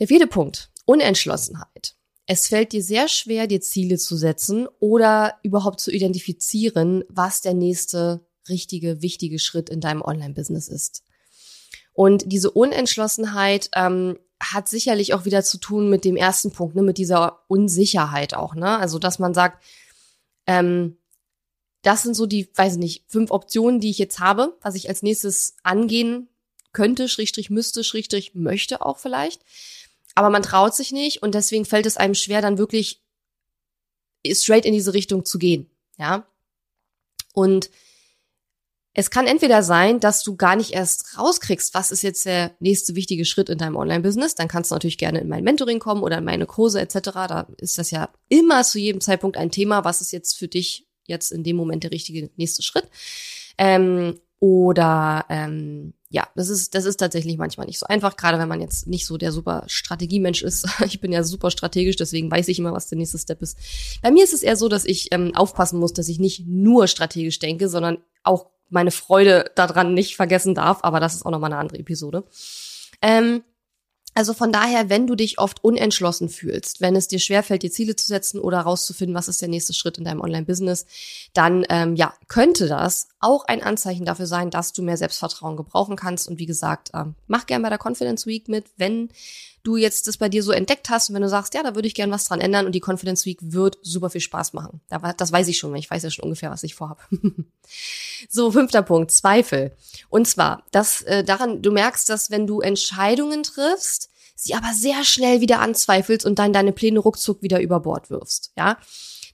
Der 0.00 0.08
vierte 0.08 0.26
Punkt, 0.26 0.70
Unentschlossenheit. 0.84 1.94
Es 2.32 2.46
fällt 2.46 2.70
dir 2.70 2.80
sehr 2.84 3.08
schwer, 3.08 3.48
dir 3.48 3.60
Ziele 3.60 3.98
zu 3.98 4.16
setzen 4.16 4.68
oder 4.78 5.34
überhaupt 5.42 5.80
zu 5.80 5.90
identifizieren, 5.90 7.02
was 7.08 7.40
der 7.40 7.54
nächste 7.54 8.24
richtige, 8.48 9.02
wichtige 9.02 9.40
Schritt 9.40 9.68
in 9.68 9.80
deinem 9.80 10.00
Online-Business 10.00 10.68
ist. 10.68 11.02
Und 11.92 12.30
diese 12.30 12.52
Unentschlossenheit 12.52 13.70
ähm, 13.74 14.16
hat 14.38 14.68
sicherlich 14.68 15.12
auch 15.12 15.24
wieder 15.24 15.42
zu 15.42 15.58
tun 15.58 15.90
mit 15.90 16.04
dem 16.04 16.14
ersten 16.14 16.52
Punkt, 16.52 16.76
ne, 16.76 16.82
mit 16.82 16.98
dieser 16.98 17.40
Unsicherheit 17.48 18.34
auch, 18.34 18.54
ne? 18.54 18.78
Also, 18.78 19.00
dass 19.00 19.18
man 19.18 19.34
sagt, 19.34 19.60
ähm, 20.46 20.98
das 21.82 22.04
sind 22.04 22.14
so 22.14 22.26
die, 22.26 22.48
weiß 22.54 22.74
ich 22.74 22.78
nicht, 22.78 23.04
fünf 23.08 23.32
Optionen, 23.32 23.80
die 23.80 23.90
ich 23.90 23.98
jetzt 23.98 24.20
habe, 24.20 24.56
was 24.62 24.76
ich 24.76 24.88
als 24.88 25.02
nächstes 25.02 25.56
angehen 25.64 26.28
könnte, 26.72 27.08
Schrägstrich 27.08 27.50
müsste, 27.50 27.82
Schrägstrich 27.82 28.36
möchte 28.36 28.86
auch 28.86 28.98
vielleicht. 28.98 29.42
Aber 30.20 30.28
man 30.28 30.42
traut 30.42 30.74
sich 30.74 30.92
nicht 30.92 31.22
und 31.22 31.34
deswegen 31.34 31.64
fällt 31.64 31.86
es 31.86 31.96
einem 31.96 32.14
schwer, 32.14 32.42
dann 32.42 32.58
wirklich 32.58 33.02
straight 34.30 34.66
in 34.66 34.74
diese 34.74 34.92
Richtung 34.92 35.24
zu 35.24 35.38
gehen, 35.38 35.70
ja. 35.96 36.26
Und 37.32 37.70
es 38.92 39.10
kann 39.10 39.26
entweder 39.26 39.62
sein, 39.62 39.98
dass 39.98 40.22
du 40.22 40.36
gar 40.36 40.56
nicht 40.56 40.72
erst 40.72 41.16
rauskriegst, 41.16 41.72
was 41.72 41.90
ist 41.90 42.02
jetzt 42.02 42.26
der 42.26 42.54
nächste 42.60 42.96
wichtige 42.96 43.24
Schritt 43.24 43.48
in 43.48 43.56
deinem 43.56 43.76
Online-Business. 43.76 44.34
Dann 44.34 44.46
kannst 44.46 44.70
du 44.70 44.74
natürlich 44.74 44.98
gerne 44.98 45.20
in 45.20 45.28
mein 45.28 45.42
Mentoring 45.42 45.78
kommen 45.78 46.02
oder 46.02 46.18
in 46.18 46.24
meine 46.24 46.44
Kurse 46.44 46.82
etc. 46.82 46.96
Da 47.26 47.46
ist 47.56 47.78
das 47.78 47.90
ja 47.90 48.10
immer 48.28 48.62
zu 48.62 48.78
jedem 48.78 49.00
Zeitpunkt 49.00 49.38
ein 49.38 49.50
Thema, 49.50 49.84
was 49.84 50.02
ist 50.02 50.12
jetzt 50.12 50.36
für 50.36 50.48
dich 50.48 50.86
jetzt 51.06 51.32
in 51.32 51.44
dem 51.44 51.56
Moment 51.56 51.82
der 51.82 51.92
richtige 51.92 52.28
nächste 52.36 52.62
Schritt. 52.62 52.90
Ähm, 53.56 54.20
oder 54.38 55.24
ähm, 55.30 55.94
ja, 56.12 56.28
das 56.34 56.48
ist, 56.48 56.74
das 56.74 56.86
ist 56.86 56.96
tatsächlich 56.96 57.38
manchmal 57.38 57.68
nicht 57.68 57.78
so 57.78 57.86
einfach, 57.86 58.16
gerade 58.16 58.36
wenn 58.38 58.48
man 58.48 58.60
jetzt 58.60 58.88
nicht 58.88 59.06
so 59.06 59.16
der 59.16 59.30
super 59.30 59.62
Strategiemensch 59.68 60.42
ist. 60.42 60.66
Ich 60.84 61.00
bin 61.00 61.12
ja 61.12 61.22
super 61.22 61.52
strategisch, 61.52 61.94
deswegen 61.94 62.30
weiß 62.30 62.48
ich 62.48 62.58
immer, 62.58 62.72
was 62.72 62.88
der 62.88 62.98
nächste 62.98 63.18
Step 63.18 63.40
ist. 63.42 63.56
Bei 64.02 64.10
mir 64.10 64.24
ist 64.24 64.34
es 64.34 64.42
eher 64.42 64.56
so, 64.56 64.68
dass 64.68 64.84
ich 64.84 65.12
ähm, 65.12 65.36
aufpassen 65.36 65.78
muss, 65.78 65.92
dass 65.92 66.08
ich 66.08 66.18
nicht 66.18 66.46
nur 66.46 66.88
strategisch 66.88 67.38
denke, 67.38 67.68
sondern 67.68 67.98
auch 68.24 68.46
meine 68.68 68.90
Freude 68.90 69.52
daran 69.54 69.94
nicht 69.94 70.16
vergessen 70.16 70.54
darf, 70.54 70.80
aber 70.82 70.98
das 70.98 71.14
ist 71.14 71.24
auch 71.24 71.30
nochmal 71.30 71.52
eine 71.52 71.60
andere 71.60 71.78
Episode. 71.78 72.24
Ähm, 73.02 73.44
also 74.14 74.34
von 74.34 74.50
daher, 74.50 74.90
wenn 74.90 75.06
du 75.06 75.14
dich 75.14 75.38
oft 75.38 75.62
unentschlossen 75.62 76.28
fühlst, 76.28 76.80
wenn 76.80 76.96
es 76.96 77.06
dir 77.06 77.20
schwerfällt, 77.20 77.62
dir 77.62 77.70
Ziele 77.70 77.94
zu 77.94 78.08
setzen 78.08 78.40
oder 78.40 78.58
herauszufinden, 78.58 79.14
was 79.14 79.28
ist 79.28 79.40
der 79.40 79.48
nächste 79.48 79.74
Schritt 79.74 79.98
in 79.98 80.04
deinem 80.04 80.20
Online-Business, 80.20 80.86
dann 81.34 81.64
ähm, 81.68 81.94
ja, 81.94 82.14
könnte 82.26 82.66
das 82.66 83.06
auch 83.20 83.44
ein 83.44 83.62
Anzeichen 83.62 84.06
dafür 84.06 84.26
sein, 84.26 84.50
dass 84.50 84.72
du 84.72 84.82
mehr 84.82 84.96
Selbstvertrauen 84.96 85.56
gebrauchen 85.56 85.94
kannst. 85.94 86.28
Und 86.28 86.38
wie 86.38 86.46
gesagt, 86.46 86.90
ähm, 86.94 87.14
mach 87.26 87.46
gern 87.46 87.62
bei 87.62 87.68
der 87.68 87.78
Confidence 87.78 88.26
Week 88.26 88.48
mit, 88.48 88.66
wenn 88.76 89.10
du 89.62 89.76
jetzt 89.76 90.08
das 90.08 90.16
bei 90.16 90.30
dir 90.30 90.42
so 90.42 90.52
entdeckt 90.52 90.88
hast 90.88 91.10
und 91.10 91.14
wenn 91.14 91.22
du 91.22 91.28
sagst, 91.28 91.52
ja, 91.52 91.62
da 91.62 91.74
würde 91.74 91.86
ich 91.86 91.94
gern 91.94 92.10
was 92.10 92.24
dran 92.24 92.40
ändern 92.40 92.64
und 92.64 92.72
die 92.72 92.82
Confidence 92.84 93.26
Week 93.26 93.38
wird 93.42 93.78
super 93.82 94.08
viel 94.08 94.22
Spaß 94.22 94.54
machen. 94.54 94.80
Das 95.18 95.32
weiß 95.32 95.48
ich 95.48 95.58
schon, 95.58 95.74
ich 95.76 95.90
weiß 95.90 96.02
ja 96.02 96.10
schon 96.10 96.24
ungefähr, 96.24 96.50
was 96.50 96.62
ich 96.62 96.74
vorhabe. 96.74 97.00
so, 98.30 98.50
fünfter 98.50 98.82
Punkt, 98.82 99.10
Zweifel. 99.10 99.76
Und 100.08 100.26
zwar, 100.26 100.64
dass 100.70 101.02
äh, 101.02 101.22
daran, 101.22 101.60
du 101.60 101.72
merkst, 101.72 102.08
dass 102.08 102.30
wenn 102.30 102.46
du 102.46 102.60
Entscheidungen 102.60 103.42
triffst, 103.42 104.08
sie 104.34 104.54
aber 104.54 104.72
sehr 104.72 105.04
schnell 105.04 105.42
wieder 105.42 105.60
anzweifelst 105.60 106.24
und 106.24 106.38
dann 106.38 106.54
deine 106.54 106.72
Pläne 106.72 107.00
ruckzuck 107.00 107.42
wieder 107.42 107.60
über 107.60 107.80
Bord 107.80 108.08
wirfst. 108.08 108.52
Ja, 108.56 108.78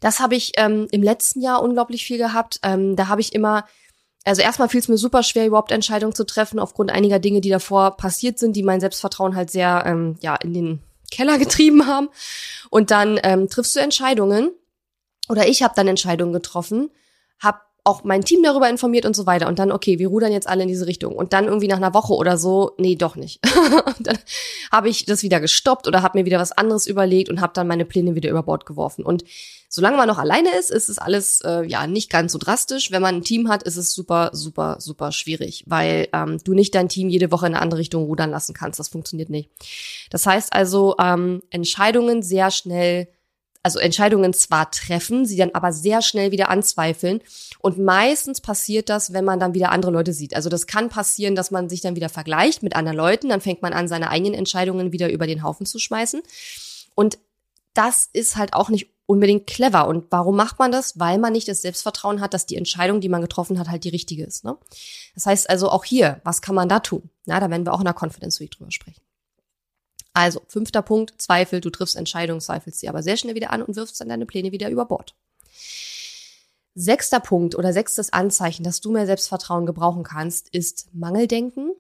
das 0.00 0.20
habe 0.20 0.34
ich 0.34 0.52
ähm, 0.56 0.88
im 0.90 1.02
letzten 1.02 1.40
Jahr 1.40 1.62
unglaublich 1.62 2.04
viel 2.04 2.18
gehabt. 2.18 2.60
Ähm, 2.62 2.96
da 2.96 3.08
habe 3.08 3.20
ich 3.20 3.34
immer 3.34 3.64
also 4.26 4.42
erstmal 4.42 4.68
fiel 4.68 4.80
es 4.80 4.88
mir 4.88 4.98
super 4.98 5.22
schwer, 5.22 5.46
überhaupt 5.46 5.70
Entscheidungen 5.70 6.14
zu 6.14 6.26
treffen, 6.26 6.58
aufgrund 6.58 6.90
einiger 6.90 7.20
Dinge, 7.20 7.40
die 7.40 7.48
davor 7.48 7.96
passiert 7.96 8.40
sind, 8.40 8.56
die 8.56 8.64
mein 8.64 8.80
Selbstvertrauen 8.80 9.36
halt 9.36 9.52
sehr 9.52 9.84
ähm, 9.86 10.16
ja 10.20 10.34
in 10.34 10.52
den 10.52 10.82
Keller 11.12 11.38
getrieben 11.38 11.86
haben. 11.86 12.08
Und 12.68 12.90
dann 12.90 13.20
ähm, 13.22 13.48
triffst 13.48 13.76
du 13.76 13.80
Entscheidungen 13.80 14.50
oder 15.28 15.48
ich 15.48 15.62
habe 15.62 15.74
dann 15.76 15.86
Entscheidungen 15.86 16.32
getroffen, 16.32 16.90
habe 17.38 17.60
auch 17.86 18.02
mein 18.02 18.24
Team 18.24 18.42
darüber 18.42 18.68
informiert 18.68 19.06
und 19.06 19.14
so 19.14 19.26
weiter. 19.26 19.46
Und 19.46 19.58
dann, 19.58 19.70
okay, 19.70 19.98
wir 19.98 20.08
rudern 20.08 20.32
jetzt 20.32 20.48
alle 20.48 20.62
in 20.62 20.68
diese 20.68 20.86
Richtung. 20.86 21.14
Und 21.14 21.32
dann 21.32 21.44
irgendwie 21.44 21.68
nach 21.68 21.76
einer 21.76 21.94
Woche 21.94 22.14
oder 22.14 22.36
so, 22.36 22.72
nee, 22.78 22.96
doch 22.96 23.14
nicht. 23.14 23.40
dann 24.00 24.18
habe 24.72 24.88
ich 24.88 25.04
das 25.04 25.22
wieder 25.22 25.40
gestoppt 25.40 25.86
oder 25.86 26.02
habe 26.02 26.18
mir 26.18 26.24
wieder 26.24 26.40
was 26.40 26.52
anderes 26.52 26.86
überlegt 26.86 27.28
und 27.28 27.40
habe 27.40 27.52
dann 27.54 27.68
meine 27.68 27.84
Pläne 27.84 28.16
wieder 28.16 28.28
über 28.28 28.42
Bord 28.42 28.66
geworfen. 28.66 29.04
Und 29.04 29.22
solange 29.68 29.96
man 29.96 30.08
noch 30.08 30.18
alleine 30.18 30.50
ist, 30.58 30.72
ist 30.72 30.88
es 30.88 30.98
alles 30.98 31.40
äh, 31.42 31.62
ja 31.62 31.86
nicht 31.86 32.10
ganz 32.10 32.32
so 32.32 32.38
drastisch. 32.38 32.90
Wenn 32.90 33.02
man 33.02 33.16
ein 33.16 33.24
Team 33.24 33.48
hat, 33.48 33.62
ist 33.62 33.76
es 33.76 33.92
super, 33.94 34.30
super, 34.32 34.76
super 34.80 35.12
schwierig, 35.12 35.62
weil 35.66 36.08
ähm, 36.12 36.38
du 36.42 36.54
nicht 36.54 36.74
dein 36.74 36.88
Team 36.88 37.08
jede 37.08 37.30
Woche 37.30 37.46
in 37.46 37.54
eine 37.54 37.62
andere 37.62 37.78
Richtung 37.78 38.04
rudern 38.04 38.30
lassen 38.30 38.52
kannst. 38.52 38.80
Das 38.80 38.88
funktioniert 38.88 39.30
nicht. 39.30 39.48
Das 40.10 40.26
heißt 40.26 40.52
also, 40.52 40.96
ähm, 40.98 41.40
Entscheidungen 41.50 42.22
sehr 42.22 42.50
schnell 42.50 43.08
also 43.66 43.80
Entscheidungen 43.80 44.32
zwar 44.32 44.70
treffen, 44.70 45.26
sie 45.26 45.36
dann 45.36 45.50
aber 45.52 45.72
sehr 45.72 46.00
schnell 46.00 46.30
wieder 46.30 46.50
anzweifeln. 46.50 47.20
Und 47.58 47.78
meistens 47.78 48.40
passiert 48.40 48.88
das, 48.88 49.12
wenn 49.12 49.24
man 49.24 49.40
dann 49.40 49.54
wieder 49.54 49.72
andere 49.72 49.90
Leute 49.90 50.12
sieht. 50.12 50.36
Also 50.36 50.48
das 50.48 50.68
kann 50.68 50.88
passieren, 50.88 51.34
dass 51.34 51.50
man 51.50 51.68
sich 51.68 51.80
dann 51.80 51.96
wieder 51.96 52.08
vergleicht 52.08 52.62
mit 52.62 52.76
anderen 52.76 52.96
Leuten. 52.96 53.28
Dann 53.28 53.40
fängt 53.40 53.62
man 53.62 53.72
an, 53.72 53.88
seine 53.88 54.08
eigenen 54.08 54.34
Entscheidungen 54.34 54.92
wieder 54.92 55.10
über 55.10 55.26
den 55.26 55.42
Haufen 55.42 55.66
zu 55.66 55.80
schmeißen. 55.80 56.22
Und 56.94 57.18
das 57.74 58.08
ist 58.12 58.36
halt 58.36 58.52
auch 58.52 58.68
nicht 58.68 58.86
unbedingt 59.06 59.48
clever. 59.48 59.88
Und 59.88 60.04
warum 60.10 60.36
macht 60.36 60.60
man 60.60 60.70
das? 60.70 61.00
Weil 61.00 61.18
man 61.18 61.32
nicht 61.32 61.48
das 61.48 61.62
Selbstvertrauen 61.62 62.20
hat, 62.20 62.34
dass 62.34 62.46
die 62.46 62.56
Entscheidung, 62.56 63.00
die 63.00 63.08
man 63.08 63.20
getroffen 63.20 63.58
hat, 63.58 63.68
halt 63.68 63.82
die 63.82 63.88
richtige 63.88 64.22
ist. 64.22 64.44
Ne? 64.44 64.56
Das 65.16 65.26
heißt 65.26 65.50
also 65.50 65.70
auch 65.70 65.84
hier, 65.84 66.20
was 66.22 66.40
kann 66.40 66.54
man 66.54 66.68
da 66.68 66.78
tun? 66.78 67.10
Na, 67.24 67.40
da 67.40 67.50
werden 67.50 67.66
wir 67.66 67.74
auch 67.74 67.80
in 67.80 67.84
der 67.84 67.96
Confidence 68.00 68.38
Week 68.38 68.52
drüber 68.52 68.70
sprechen. 68.70 69.00
Also, 70.16 70.40
fünfter 70.48 70.80
Punkt, 70.80 71.12
Zweifel, 71.18 71.60
du 71.60 71.68
triffst 71.68 71.94
Entscheidungen, 71.94 72.40
zweifelst 72.40 72.80
sie 72.80 72.88
aber 72.88 73.02
sehr 73.02 73.18
schnell 73.18 73.34
wieder 73.34 73.50
an 73.50 73.60
und 73.60 73.76
wirfst 73.76 74.00
dann 74.00 74.08
deine 74.08 74.24
Pläne 74.24 74.50
wieder 74.50 74.70
über 74.70 74.86
Bord. 74.86 75.14
Sechster 76.74 77.20
Punkt 77.20 77.54
oder 77.54 77.74
sechstes 77.74 78.14
Anzeichen, 78.14 78.64
dass 78.64 78.80
du 78.80 78.92
mehr 78.92 79.04
Selbstvertrauen 79.04 79.66
gebrauchen 79.66 80.04
kannst, 80.04 80.48
ist 80.54 80.88
Mangeldenken. 80.94 81.72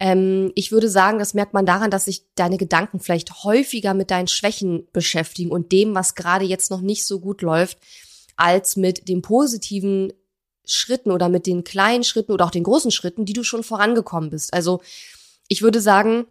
Ähm, 0.00 0.52
ich 0.54 0.72
würde 0.72 0.88
sagen, 0.88 1.18
das 1.18 1.34
merkt 1.34 1.52
man 1.52 1.66
daran, 1.66 1.90
dass 1.90 2.06
sich 2.06 2.24
deine 2.34 2.56
Gedanken 2.56 2.98
vielleicht 2.98 3.44
häufiger 3.44 3.92
mit 3.92 4.10
deinen 4.10 4.28
Schwächen 4.28 4.88
beschäftigen 4.94 5.50
und 5.50 5.70
dem, 5.70 5.94
was 5.94 6.14
gerade 6.14 6.46
jetzt 6.46 6.70
noch 6.70 6.80
nicht 6.80 7.04
so 7.04 7.20
gut 7.20 7.42
läuft, 7.42 7.76
als 8.36 8.76
mit 8.76 9.06
den 9.06 9.20
positiven 9.20 10.14
Schritten 10.64 11.10
oder 11.10 11.28
mit 11.28 11.46
den 11.46 11.62
kleinen 11.62 12.04
Schritten 12.04 12.32
oder 12.32 12.46
auch 12.46 12.50
den 12.50 12.64
großen 12.64 12.90
Schritten, 12.90 13.26
die 13.26 13.34
du 13.34 13.44
schon 13.44 13.62
vorangekommen 13.62 14.30
bist. 14.30 14.54
Also 14.54 14.80
ich 15.48 15.60
würde 15.60 15.82
sagen, 15.82 16.26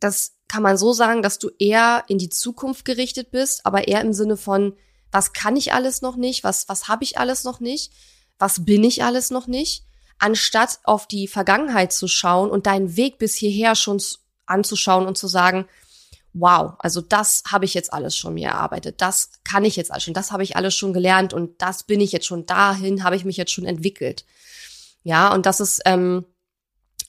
das 0.00 0.34
kann 0.48 0.62
man 0.62 0.78
so 0.78 0.92
sagen, 0.92 1.22
dass 1.22 1.38
du 1.38 1.50
eher 1.58 2.04
in 2.08 2.18
die 2.18 2.30
Zukunft 2.30 2.84
gerichtet 2.84 3.30
bist, 3.30 3.66
aber 3.66 3.86
eher 3.86 4.00
im 4.00 4.12
Sinne 4.12 4.36
von, 4.36 4.74
was 5.12 5.32
kann 5.32 5.56
ich 5.56 5.72
alles 5.72 6.02
noch 6.02 6.16
nicht, 6.16 6.44
was, 6.44 6.68
was 6.68 6.88
habe 6.88 7.04
ich 7.04 7.18
alles 7.18 7.44
noch 7.44 7.60
nicht, 7.60 7.92
was 8.38 8.64
bin 8.64 8.84
ich 8.84 9.04
alles 9.04 9.30
noch 9.30 9.46
nicht, 9.46 9.84
anstatt 10.18 10.80
auf 10.84 11.06
die 11.06 11.28
Vergangenheit 11.28 11.92
zu 11.92 12.08
schauen 12.08 12.50
und 12.50 12.66
deinen 12.66 12.96
Weg 12.96 13.18
bis 13.18 13.34
hierher 13.34 13.74
schon 13.74 14.02
anzuschauen 14.46 15.06
und 15.06 15.18
zu 15.18 15.28
sagen, 15.28 15.66
wow, 16.32 16.74
also 16.78 17.00
das 17.00 17.42
habe 17.50 17.64
ich 17.64 17.74
jetzt 17.74 17.92
alles 17.92 18.16
schon 18.16 18.34
mir 18.34 18.48
erarbeitet, 18.48 19.00
das 19.00 19.30
kann 19.44 19.64
ich 19.64 19.76
jetzt 19.76 19.90
alles 19.90 20.04
schon, 20.04 20.14
das 20.14 20.30
habe 20.30 20.42
ich 20.42 20.56
alles 20.56 20.74
schon 20.74 20.92
gelernt 20.92 21.32
und 21.32 21.60
das 21.60 21.82
bin 21.82 22.00
ich 22.00 22.12
jetzt 22.12 22.26
schon, 22.26 22.46
dahin 22.46 23.04
habe 23.04 23.16
ich 23.16 23.24
mich 23.24 23.36
jetzt 23.36 23.52
schon 23.52 23.64
entwickelt. 23.64 24.24
Ja, 25.04 25.32
und 25.32 25.46
das 25.46 25.60
ist, 25.60 25.80
ähm, 25.84 26.24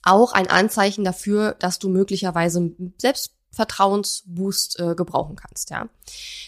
auch 0.04 0.34
ein 0.34 0.48
Anzeichen 0.48 1.04
dafür, 1.04 1.56
dass 1.60 1.80
du 1.80 1.90
möglicherweise 1.90 2.72
Selbstvertrauensboost 2.98 4.80
äh, 4.80 4.96
gebrauchen 4.96 5.36
kannst, 5.36 5.70
ja. 5.70 5.90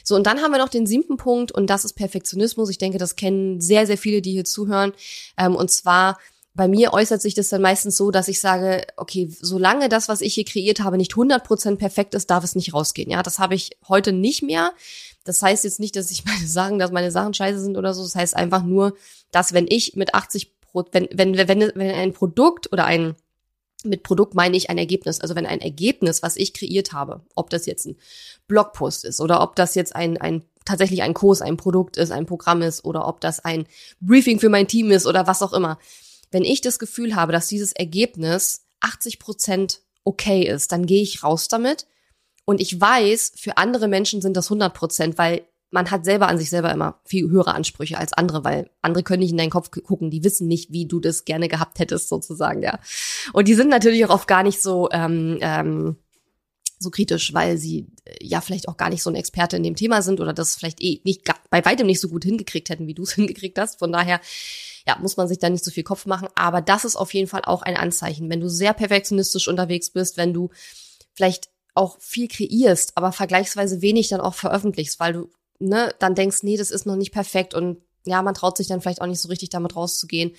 So, 0.04 0.16
und 0.16 0.26
dann 0.26 0.42
haben 0.42 0.52
wir 0.52 0.58
noch 0.58 0.70
den 0.70 0.88
siebten 0.88 1.18
Punkt 1.18 1.52
und 1.52 1.70
das 1.70 1.86
ist 1.86 1.94
Perfektionismus. 1.94 2.70
Ich 2.70 2.78
denke, 2.78 2.98
das 2.98 3.16
kennen 3.16 3.62
sehr, 3.62 3.86
sehr 3.86 3.98
viele, 3.98 4.22
die 4.22 4.32
hier 4.32 4.46
zuhören. 4.46 4.94
Ähm, 5.38 5.56
und 5.56 5.70
zwar 5.70 6.18
bei 6.54 6.68
mir 6.68 6.94
äußert 6.94 7.22
sich 7.22 7.34
das 7.34 7.50
dann 7.50 7.62
meistens 7.62 7.96
so, 7.96 8.12
dass 8.12 8.28
ich 8.28 8.42
sage, 8.42 8.86
okay, 8.98 9.30
solange 9.40 9.88
das, 9.88 10.10
was 10.10 10.22
ich 10.22 10.34
hier 10.34 10.44
kreiert 10.44 10.82
habe, 10.82 10.98
nicht 10.98 11.14
100% 11.14 11.78
perfekt 11.78 12.14
ist, 12.14 12.30
darf 12.30 12.44
es 12.44 12.56
nicht 12.56 12.74
rausgehen. 12.74 13.10
Ja, 13.10 13.24
das 13.24 13.40
habe 13.40 13.56
ich 13.56 13.78
heute 13.88 14.12
nicht 14.12 14.44
mehr. 14.44 14.74
Das 15.24 15.42
heißt 15.42 15.64
jetzt 15.64 15.80
nicht, 15.80 15.96
dass 15.96 16.12
ich 16.12 16.26
meine 16.26 16.48
Sachen, 16.48 16.80
dass 16.80 16.92
meine 16.92 17.12
Sachen 17.12 17.34
scheiße 17.34 17.60
sind 17.60 17.78
oder 17.78 17.94
so. 17.94 18.04
Das 18.04 18.16
heißt 18.16 18.36
einfach 18.36 18.64
nur, 18.64 18.96
dass 19.32 19.54
wenn 19.54 19.68
ich 19.70 19.96
mit 19.96 20.14
80 20.14 20.52
wenn, 20.92 21.10
wenn, 21.12 21.38
wenn, 21.38 21.72
wenn 21.76 21.92
ein 21.92 22.14
Produkt 22.14 22.72
oder 22.72 22.86
ein 22.86 23.16
mit 23.84 24.04
Produkt 24.04 24.36
meine 24.36 24.56
ich 24.56 24.70
ein 24.70 24.78
Ergebnis. 24.78 25.20
Also 25.20 25.36
wenn 25.36 25.46
ein 25.46 25.62
Ergebnis, 25.62 26.22
was 26.22 26.38
ich 26.38 26.54
kreiert 26.54 26.94
habe, 26.94 27.22
ob 27.36 27.50
das 27.50 27.66
jetzt 27.66 27.86
ein 27.86 27.98
Blogpost 28.48 29.06
ist 29.06 29.22
oder 29.22 29.42
ob 29.42 29.56
das 29.56 29.76
jetzt 29.76 29.96
ein, 29.96 30.18
ein 30.18 30.44
tatsächlich 30.66 31.02
ein 31.02 31.14
Kurs, 31.14 31.42
ein 31.42 31.58
Produkt 31.58 31.98
ist, 31.98 32.12
ein 32.12 32.26
Programm 32.26 32.62
ist 32.62 32.86
oder 32.86 33.08
ob 33.08 33.22
das 33.22 33.40
ein 33.40 33.66
Briefing 34.00 34.40
für 34.40 34.50
mein 34.50 34.68
Team 34.68 34.92
ist 34.92 35.08
oder 35.08 35.28
was 35.28 35.42
auch 35.42 35.54
immer. 35.54 35.80
Wenn 36.32 36.44
ich 36.44 36.62
das 36.62 36.80
Gefühl 36.80 37.16
habe, 37.16 37.32
dass 37.32 37.48
dieses 37.48 37.74
Ergebnis 37.74 38.66
80 38.82 39.20
Prozent 39.20 39.82
okay 40.04 40.44
ist, 40.44 40.72
dann 40.72 40.86
gehe 40.86 41.02
ich 41.02 41.24
raus 41.24 41.48
damit. 41.48 41.88
Und 42.46 42.60
ich 42.60 42.80
weiß, 42.80 43.34
für 43.36 43.58
andere 43.58 43.88
Menschen 43.88 44.22
sind 44.22 44.36
das 44.36 44.48
100 44.48 44.74
Prozent, 44.74 45.18
weil 45.18 45.46
man 45.72 45.90
hat 45.90 46.06
selber 46.06 46.28
an 46.28 46.38
sich 46.38 46.50
selber 46.50 46.72
immer 46.72 47.00
viel 47.06 47.30
höhere 47.30 47.56
Ansprüche 47.56 47.98
als 47.98 48.14
andere, 48.14 48.44
weil 48.44 48.70
andere 48.82 49.04
können 49.04 49.22
nicht 49.22 49.32
in 49.32 49.38
deinen 49.38 49.50
Kopf 49.50 49.72
gucken, 49.72 50.12
die 50.12 50.24
wissen 50.24 50.48
nicht, 50.48 50.72
wie 50.72 50.86
du 50.86 51.00
das 51.00 51.26
gerne 51.26 51.48
gehabt 51.48 51.80
hättest, 51.80 52.10
sozusagen, 52.10 52.62
ja. 52.62 52.80
Und 53.34 53.48
die 53.48 53.56
sind 53.56 53.70
natürlich 53.70 54.06
auch 54.06 54.14
oft 54.14 54.28
gar 54.28 54.44
nicht 54.44 54.62
so, 54.62 54.90
ähm, 54.92 55.38
ähm, 55.42 55.96
so 56.78 56.90
kritisch, 56.90 57.34
weil 57.34 57.58
sie 57.58 57.88
äh, 58.06 58.16
ja 58.22 58.42
vielleicht 58.42 58.68
auch 58.68 58.78
gar 58.78 58.90
nicht 58.90 59.02
so 59.02 59.10
ein 59.10 59.16
Experte 59.16 59.56
in 59.56 59.64
dem 59.64 59.76
Thema 59.76 60.02
sind 60.02 60.20
oder 60.20 60.34
das 60.34 60.56
vielleicht 60.56 60.82
eh 60.82 61.02
nicht 61.06 61.24
bei 61.50 61.64
weitem 61.64 61.88
nicht 61.88 62.02
so 62.02 62.10
gut 62.10 62.24
hingekriegt 62.24 62.70
hätten, 62.70 62.88
wie 62.88 62.94
du 62.94 63.04
es 63.04 63.12
hingekriegt 63.16 63.58
hast. 63.58 63.80
Von 63.80 63.92
daher 63.92 64.20
ja, 64.88 64.98
muss 65.00 65.16
man 65.16 65.28
sich 65.28 65.40
da 65.40 65.50
nicht 65.50 65.64
so 65.64 65.72
viel 65.72 65.84
Kopf 65.84 66.06
machen. 66.06 66.28
Aber 66.36 66.62
das 66.62 66.86
ist 66.86 66.96
auf 66.96 67.14
jeden 67.14 67.28
Fall 67.28 67.44
auch 67.46 67.62
ein 67.62 67.78
Anzeichen. 67.78 68.30
Wenn 68.30 68.42
du 68.42 68.50
sehr 68.50 68.74
perfektionistisch 68.74 69.48
unterwegs 69.48 69.92
bist, 69.92 70.18
wenn 70.18 70.34
du 70.34 70.50
vielleicht 71.14 71.50
auch 71.74 72.00
viel 72.02 72.28
kreierst, 72.28 72.94
aber 72.96 73.12
vergleichsweise 73.12 73.82
wenig 73.82 74.10
dann 74.10 74.22
auch 74.22 74.34
veröffentlichst, 74.34 75.00
weil 75.00 75.14
du 75.14 75.30
ne, 75.62 75.94
dann 76.00 76.16
denkst, 76.16 76.44
nee, 76.44 76.58
das 76.58 76.72
ist 76.72 76.86
noch 76.86 76.96
nicht 76.96 77.12
perfekt 77.12 77.54
und 77.54 77.78
ja, 78.06 78.22
man 78.22 78.34
traut 78.34 78.58
sich 78.58 78.68
dann 78.68 78.82
vielleicht 78.82 79.02
auch 79.02 79.08
nicht 79.08 79.22
so 79.22 79.30
richtig 79.30 79.50
damit 79.50 79.76
rauszugehen, 79.76 80.36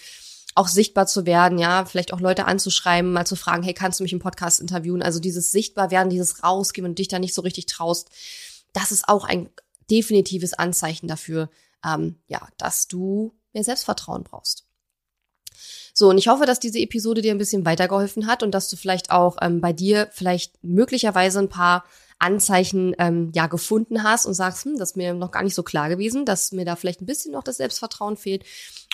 auch 0.55 0.69
sichtbar 0.69 1.07
zu 1.07 1.25
werden, 1.25 1.59
ja, 1.59 1.85
vielleicht 1.85 2.13
auch 2.13 2.21
Leute 2.21 2.45
anzuschreiben, 2.45 3.13
mal 3.13 3.27
zu 3.27 3.37
fragen, 3.37 3.63
hey, 3.63 3.73
kannst 3.73 4.01
du 4.01 4.05
mich 4.05 4.13
im 4.13 4.19
Podcast 4.19 4.61
interviewen? 4.61 5.03
Also 5.03 5.19
dieses 5.19 5.51
sichtbar 5.51 5.91
werden, 5.91 6.11
dieses 6.11 6.43
rausgehen 6.43 6.87
und 6.87 6.99
dich 6.99 7.09
da 7.09 7.19
nicht 7.19 7.35
so 7.35 7.43
richtig 7.43 7.67
traust, 7.67 8.11
das 8.73 8.93
ist 8.93 9.09
auch 9.09 9.25
ein 9.25 9.49
definitives 9.91 10.55
Anzeichen 10.55 11.09
dafür, 11.09 11.51
ähm, 11.85 12.17
ja, 12.27 12.47
dass 12.59 12.89
du 12.89 13.33
mehr 13.53 13.65
Selbstvertrauen 13.65 14.25
brauchst. 14.25 14.67
So, 15.95 16.09
und 16.09 16.19
ich 16.19 16.29
hoffe, 16.29 16.47
dass 16.47 16.61
diese 16.61 16.79
Episode 16.79 17.21
dir 17.21 17.33
ein 17.33 17.39
bisschen 17.39 17.67
weitergeholfen 17.67 18.27
hat 18.27 18.43
und 18.43 18.53
dass 18.53 18.71
du 18.71 18.77
vielleicht 18.77 19.11
auch 19.11 19.37
ähm, 19.43 19.61
bei 19.61 19.73
dir 19.73 20.09
vielleicht 20.13 20.63
möglicherweise 20.65 21.39
ein 21.39 21.51
paar 21.51 21.85
Anzeichen 22.23 22.95
ähm, 22.99 23.31
ja 23.35 23.47
gefunden 23.47 24.03
hast 24.03 24.27
und 24.27 24.35
sagst, 24.35 24.65
hm, 24.65 24.79
das 24.79 24.91
ist 24.91 24.97
mir 24.97 25.15
noch 25.15 25.31
gar 25.31 25.43
nicht 25.43 25.55
so 25.55 25.63
klar 25.63 25.89
gewesen, 25.89 26.25
dass 26.25 26.53
mir 26.53 26.65
da 26.65 26.77
vielleicht 26.77 27.03
ein 27.03 27.07
bisschen 27.07 27.33
noch 27.33 27.43
das 27.43 27.57
Selbstvertrauen 27.57 28.17
fehlt. 28.17 28.45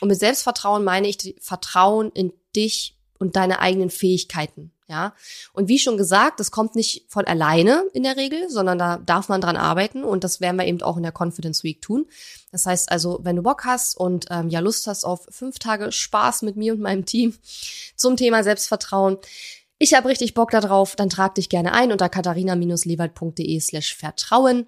Und 0.00 0.08
mit 0.08 0.18
Selbstvertrauen 0.18 0.84
meine 0.84 1.08
ich 1.08 1.36
Vertrauen 1.40 2.10
in 2.12 2.32
dich 2.56 2.96
und 3.18 3.36
deine 3.36 3.60
eigenen 3.60 3.90
Fähigkeiten. 3.90 4.72
Ja, 4.90 5.14
und 5.52 5.68
wie 5.68 5.78
schon 5.78 5.98
gesagt, 5.98 6.40
das 6.40 6.50
kommt 6.50 6.74
nicht 6.74 7.04
von 7.08 7.26
alleine 7.26 7.84
in 7.92 8.04
der 8.04 8.16
Regel, 8.16 8.48
sondern 8.48 8.78
da 8.78 8.96
darf 8.96 9.28
man 9.28 9.42
dran 9.42 9.58
arbeiten 9.58 10.02
und 10.02 10.24
das 10.24 10.40
werden 10.40 10.56
wir 10.56 10.66
eben 10.66 10.80
auch 10.80 10.96
in 10.96 11.02
der 11.02 11.12
Confidence 11.12 11.62
Week 11.62 11.82
tun. 11.82 12.06
Das 12.52 12.64
heißt 12.64 12.90
also, 12.90 13.20
wenn 13.22 13.36
du 13.36 13.42
Bock 13.42 13.66
hast 13.66 13.98
und 13.98 14.24
ähm, 14.30 14.48
ja 14.48 14.60
Lust 14.60 14.86
hast 14.86 15.04
auf 15.04 15.26
fünf 15.28 15.58
Tage 15.58 15.92
Spaß 15.92 16.40
mit 16.40 16.56
mir 16.56 16.72
und 16.72 16.80
meinem 16.80 17.04
Team 17.04 17.34
zum 17.96 18.16
Thema 18.16 18.42
Selbstvertrauen, 18.42 19.18
ich 19.78 19.94
habe 19.94 20.08
richtig 20.08 20.34
Bock 20.34 20.50
darauf, 20.50 20.96
dann 20.96 21.08
trag 21.08 21.34
dich 21.36 21.48
gerne 21.48 21.72
ein 21.72 21.92
unter 21.92 22.08
katharina-lewald.de 22.08 23.60
slash 23.60 23.94
vertrauen. 23.94 24.66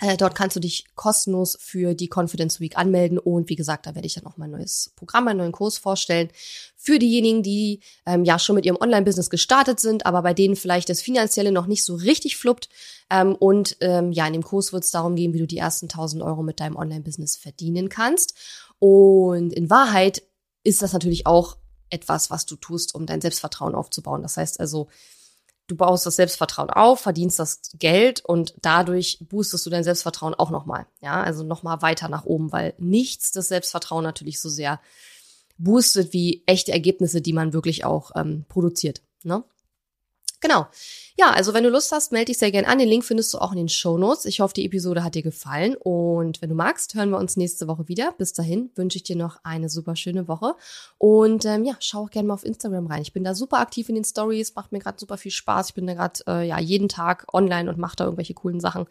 Äh, 0.00 0.16
dort 0.16 0.36
kannst 0.36 0.54
du 0.54 0.60
dich 0.60 0.84
kostenlos 0.94 1.56
für 1.60 1.94
die 1.94 2.08
Confidence 2.08 2.60
Week 2.60 2.78
anmelden 2.78 3.18
und 3.18 3.48
wie 3.48 3.56
gesagt, 3.56 3.86
da 3.86 3.96
werde 3.96 4.06
ich 4.06 4.14
dann 4.14 4.26
auch 4.26 4.36
mein 4.36 4.52
neues 4.52 4.92
Programm, 4.94 5.24
meinen 5.24 5.38
neuen 5.38 5.52
Kurs 5.52 5.76
vorstellen. 5.76 6.28
Für 6.76 7.00
diejenigen, 7.00 7.42
die 7.42 7.80
ähm, 8.06 8.24
ja 8.24 8.38
schon 8.38 8.54
mit 8.54 8.64
ihrem 8.64 8.76
Online-Business 8.80 9.28
gestartet 9.28 9.80
sind, 9.80 10.06
aber 10.06 10.22
bei 10.22 10.34
denen 10.34 10.54
vielleicht 10.54 10.88
das 10.88 11.02
Finanzielle 11.02 11.50
noch 11.50 11.66
nicht 11.66 11.84
so 11.84 11.96
richtig 11.96 12.36
fluppt. 12.36 12.68
Ähm, 13.10 13.34
und 13.34 13.76
ähm, 13.80 14.12
ja, 14.12 14.24
in 14.28 14.34
dem 14.34 14.44
Kurs 14.44 14.72
wird 14.72 14.84
es 14.84 14.92
darum 14.92 15.16
gehen, 15.16 15.32
wie 15.34 15.40
du 15.40 15.48
die 15.48 15.58
ersten 15.58 15.86
1000 15.86 16.22
Euro 16.22 16.44
mit 16.44 16.60
deinem 16.60 16.76
Online-Business 16.76 17.36
verdienen 17.36 17.88
kannst. 17.88 18.34
Und 18.78 19.52
in 19.52 19.68
Wahrheit 19.68 20.22
ist 20.62 20.80
das 20.80 20.92
natürlich 20.92 21.26
auch 21.26 21.56
etwas, 21.90 22.30
was 22.30 22.46
du 22.46 22.56
tust, 22.56 22.94
um 22.94 23.06
dein 23.06 23.20
Selbstvertrauen 23.20 23.74
aufzubauen. 23.74 24.22
Das 24.22 24.36
heißt 24.36 24.60
also, 24.60 24.88
du 25.68 25.76
baust 25.76 26.06
das 26.06 26.16
Selbstvertrauen 26.16 26.70
auf, 26.70 27.00
verdienst 27.00 27.38
das 27.38 27.60
Geld 27.78 28.24
und 28.24 28.54
dadurch 28.62 29.18
boostest 29.28 29.64
du 29.64 29.70
dein 29.70 29.84
Selbstvertrauen 29.84 30.34
auch 30.34 30.50
nochmal. 30.50 30.86
Ja, 31.00 31.22
also 31.22 31.44
nochmal 31.44 31.82
weiter 31.82 32.08
nach 32.08 32.24
oben, 32.24 32.52
weil 32.52 32.74
nichts 32.78 33.32
das 33.32 33.48
Selbstvertrauen 33.48 34.02
natürlich 34.02 34.40
so 34.40 34.48
sehr 34.48 34.80
boostet 35.58 36.12
wie 36.12 36.42
echte 36.46 36.72
Ergebnisse, 36.72 37.20
die 37.20 37.32
man 37.32 37.52
wirklich 37.52 37.84
auch 37.84 38.12
ähm, 38.16 38.44
produziert. 38.48 39.02
Ne? 39.22 39.44
Genau. 40.40 40.66
Ja, 41.16 41.32
also 41.32 41.52
wenn 41.52 41.64
du 41.64 41.70
Lust 41.70 41.90
hast, 41.90 42.12
melde 42.12 42.26
dich 42.26 42.38
sehr 42.38 42.52
gern 42.52 42.64
an. 42.64 42.78
Den 42.78 42.88
Link 42.88 43.04
findest 43.04 43.34
du 43.34 43.38
auch 43.38 43.50
in 43.50 43.58
den 43.58 43.68
Show 43.68 43.98
Notes. 43.98 44.24
Ich 44.24 44.38
hoffe, 44.38 44.54
die 44.54 44.64
Episode 44.64 45.02
hat 45.02 45.16
dir 45.16 45.22
gefallen. 45.22 45.74
Und 45.74 46.40
wenn 46.40 46.48
du 46.48 46.54
magst, 46.54 46.94
hören 46.94 47.10
wir 47.10 47.18
uns 47.18 47.36
nächste 47.36 47.66
Woche 47.66 47.88
wieder. 47.88 48.12
Bis 48.12 48.32
dahin 48.34 48.70
wünsche 48.76 48.96
ich 48.96 49.02
dir 49.02 49.16
noch 49.16 49.38
eine 49.42 49.68
super 49.68 49.96
schöne 49.96 50.28
Woche. 50.28 50.54
Und 50.96 51.44
ähm, 51.44 51.64
ja, 51.64 51.74
schau 51.80 52.04
auch 52.04 52.10
gerne 52.10 52.28
mal 52.28 52.34
auf 52.34 52.44
Instagram 52.44 52.86
rein. 52.86 53.02
Ich 53.02 53.12
bin 53.12 53.24
da 53.24 53.34
super 53.34 53.58
aktiv 53.58 53.88
in 53.88 53.96
den 53.96 54.04
Stories, 54.04 54.54
macht 54.54 54.70
mir 54.70 54.78
gerade 54.78 54.98
super 54.98 55.18
viel 55.18 55.32
Spaß. 55.32 55.70
Ich 55.70 55.74
bin 55.74 55.88
da 55.88 55.94
gerade 55.94 56.20
äh, 56.28 56.46
ja 56.46 56.60
jeden 56.60 56.88
Tag 56.88 57.26
online 57.32 57.68
und 57.68 57.78
mache 57.78 57.96
da 57.96 58.04
irgendwelche 58.04 58.34
coolen 58.34 58.60
Sachen. 58.60 58.86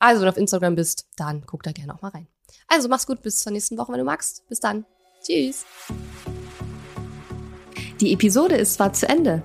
Also, 0.00 0.20
wenn 0.20 0.26
du 0.26 0.32
auf 0.32 0.36
Instagram 0.36 0.74
bist, 0.74 1.06
dann 1.16 1.46
guck 1.46 1.62
da 1.62 1.70
gerne 1.70 1.94
auch 1.94 2.02
mal 2.02 2.08
rein. 2.08 2.26
Also, 2.66 2.88
mach's 2.88 3.06
gut, 3.06 3.22
bis 3.22 3.38
zur 3.38 3.52
nächsten 3.52 3.78
Woche, 3.78 3.92
wenn 3.92 4.00
du 4.00 4.04
magst. 4.04 4.48
Bis 4.48 4.58
dann. 4.58 4.84
Tschüss. 5.22 5.64
Die 8.00 8.12
Episode 8.12 8.56
ist 8.56 8.74
zwar 8.74 8.92
zu 8.92 9.08
Ende, 9.08 9.44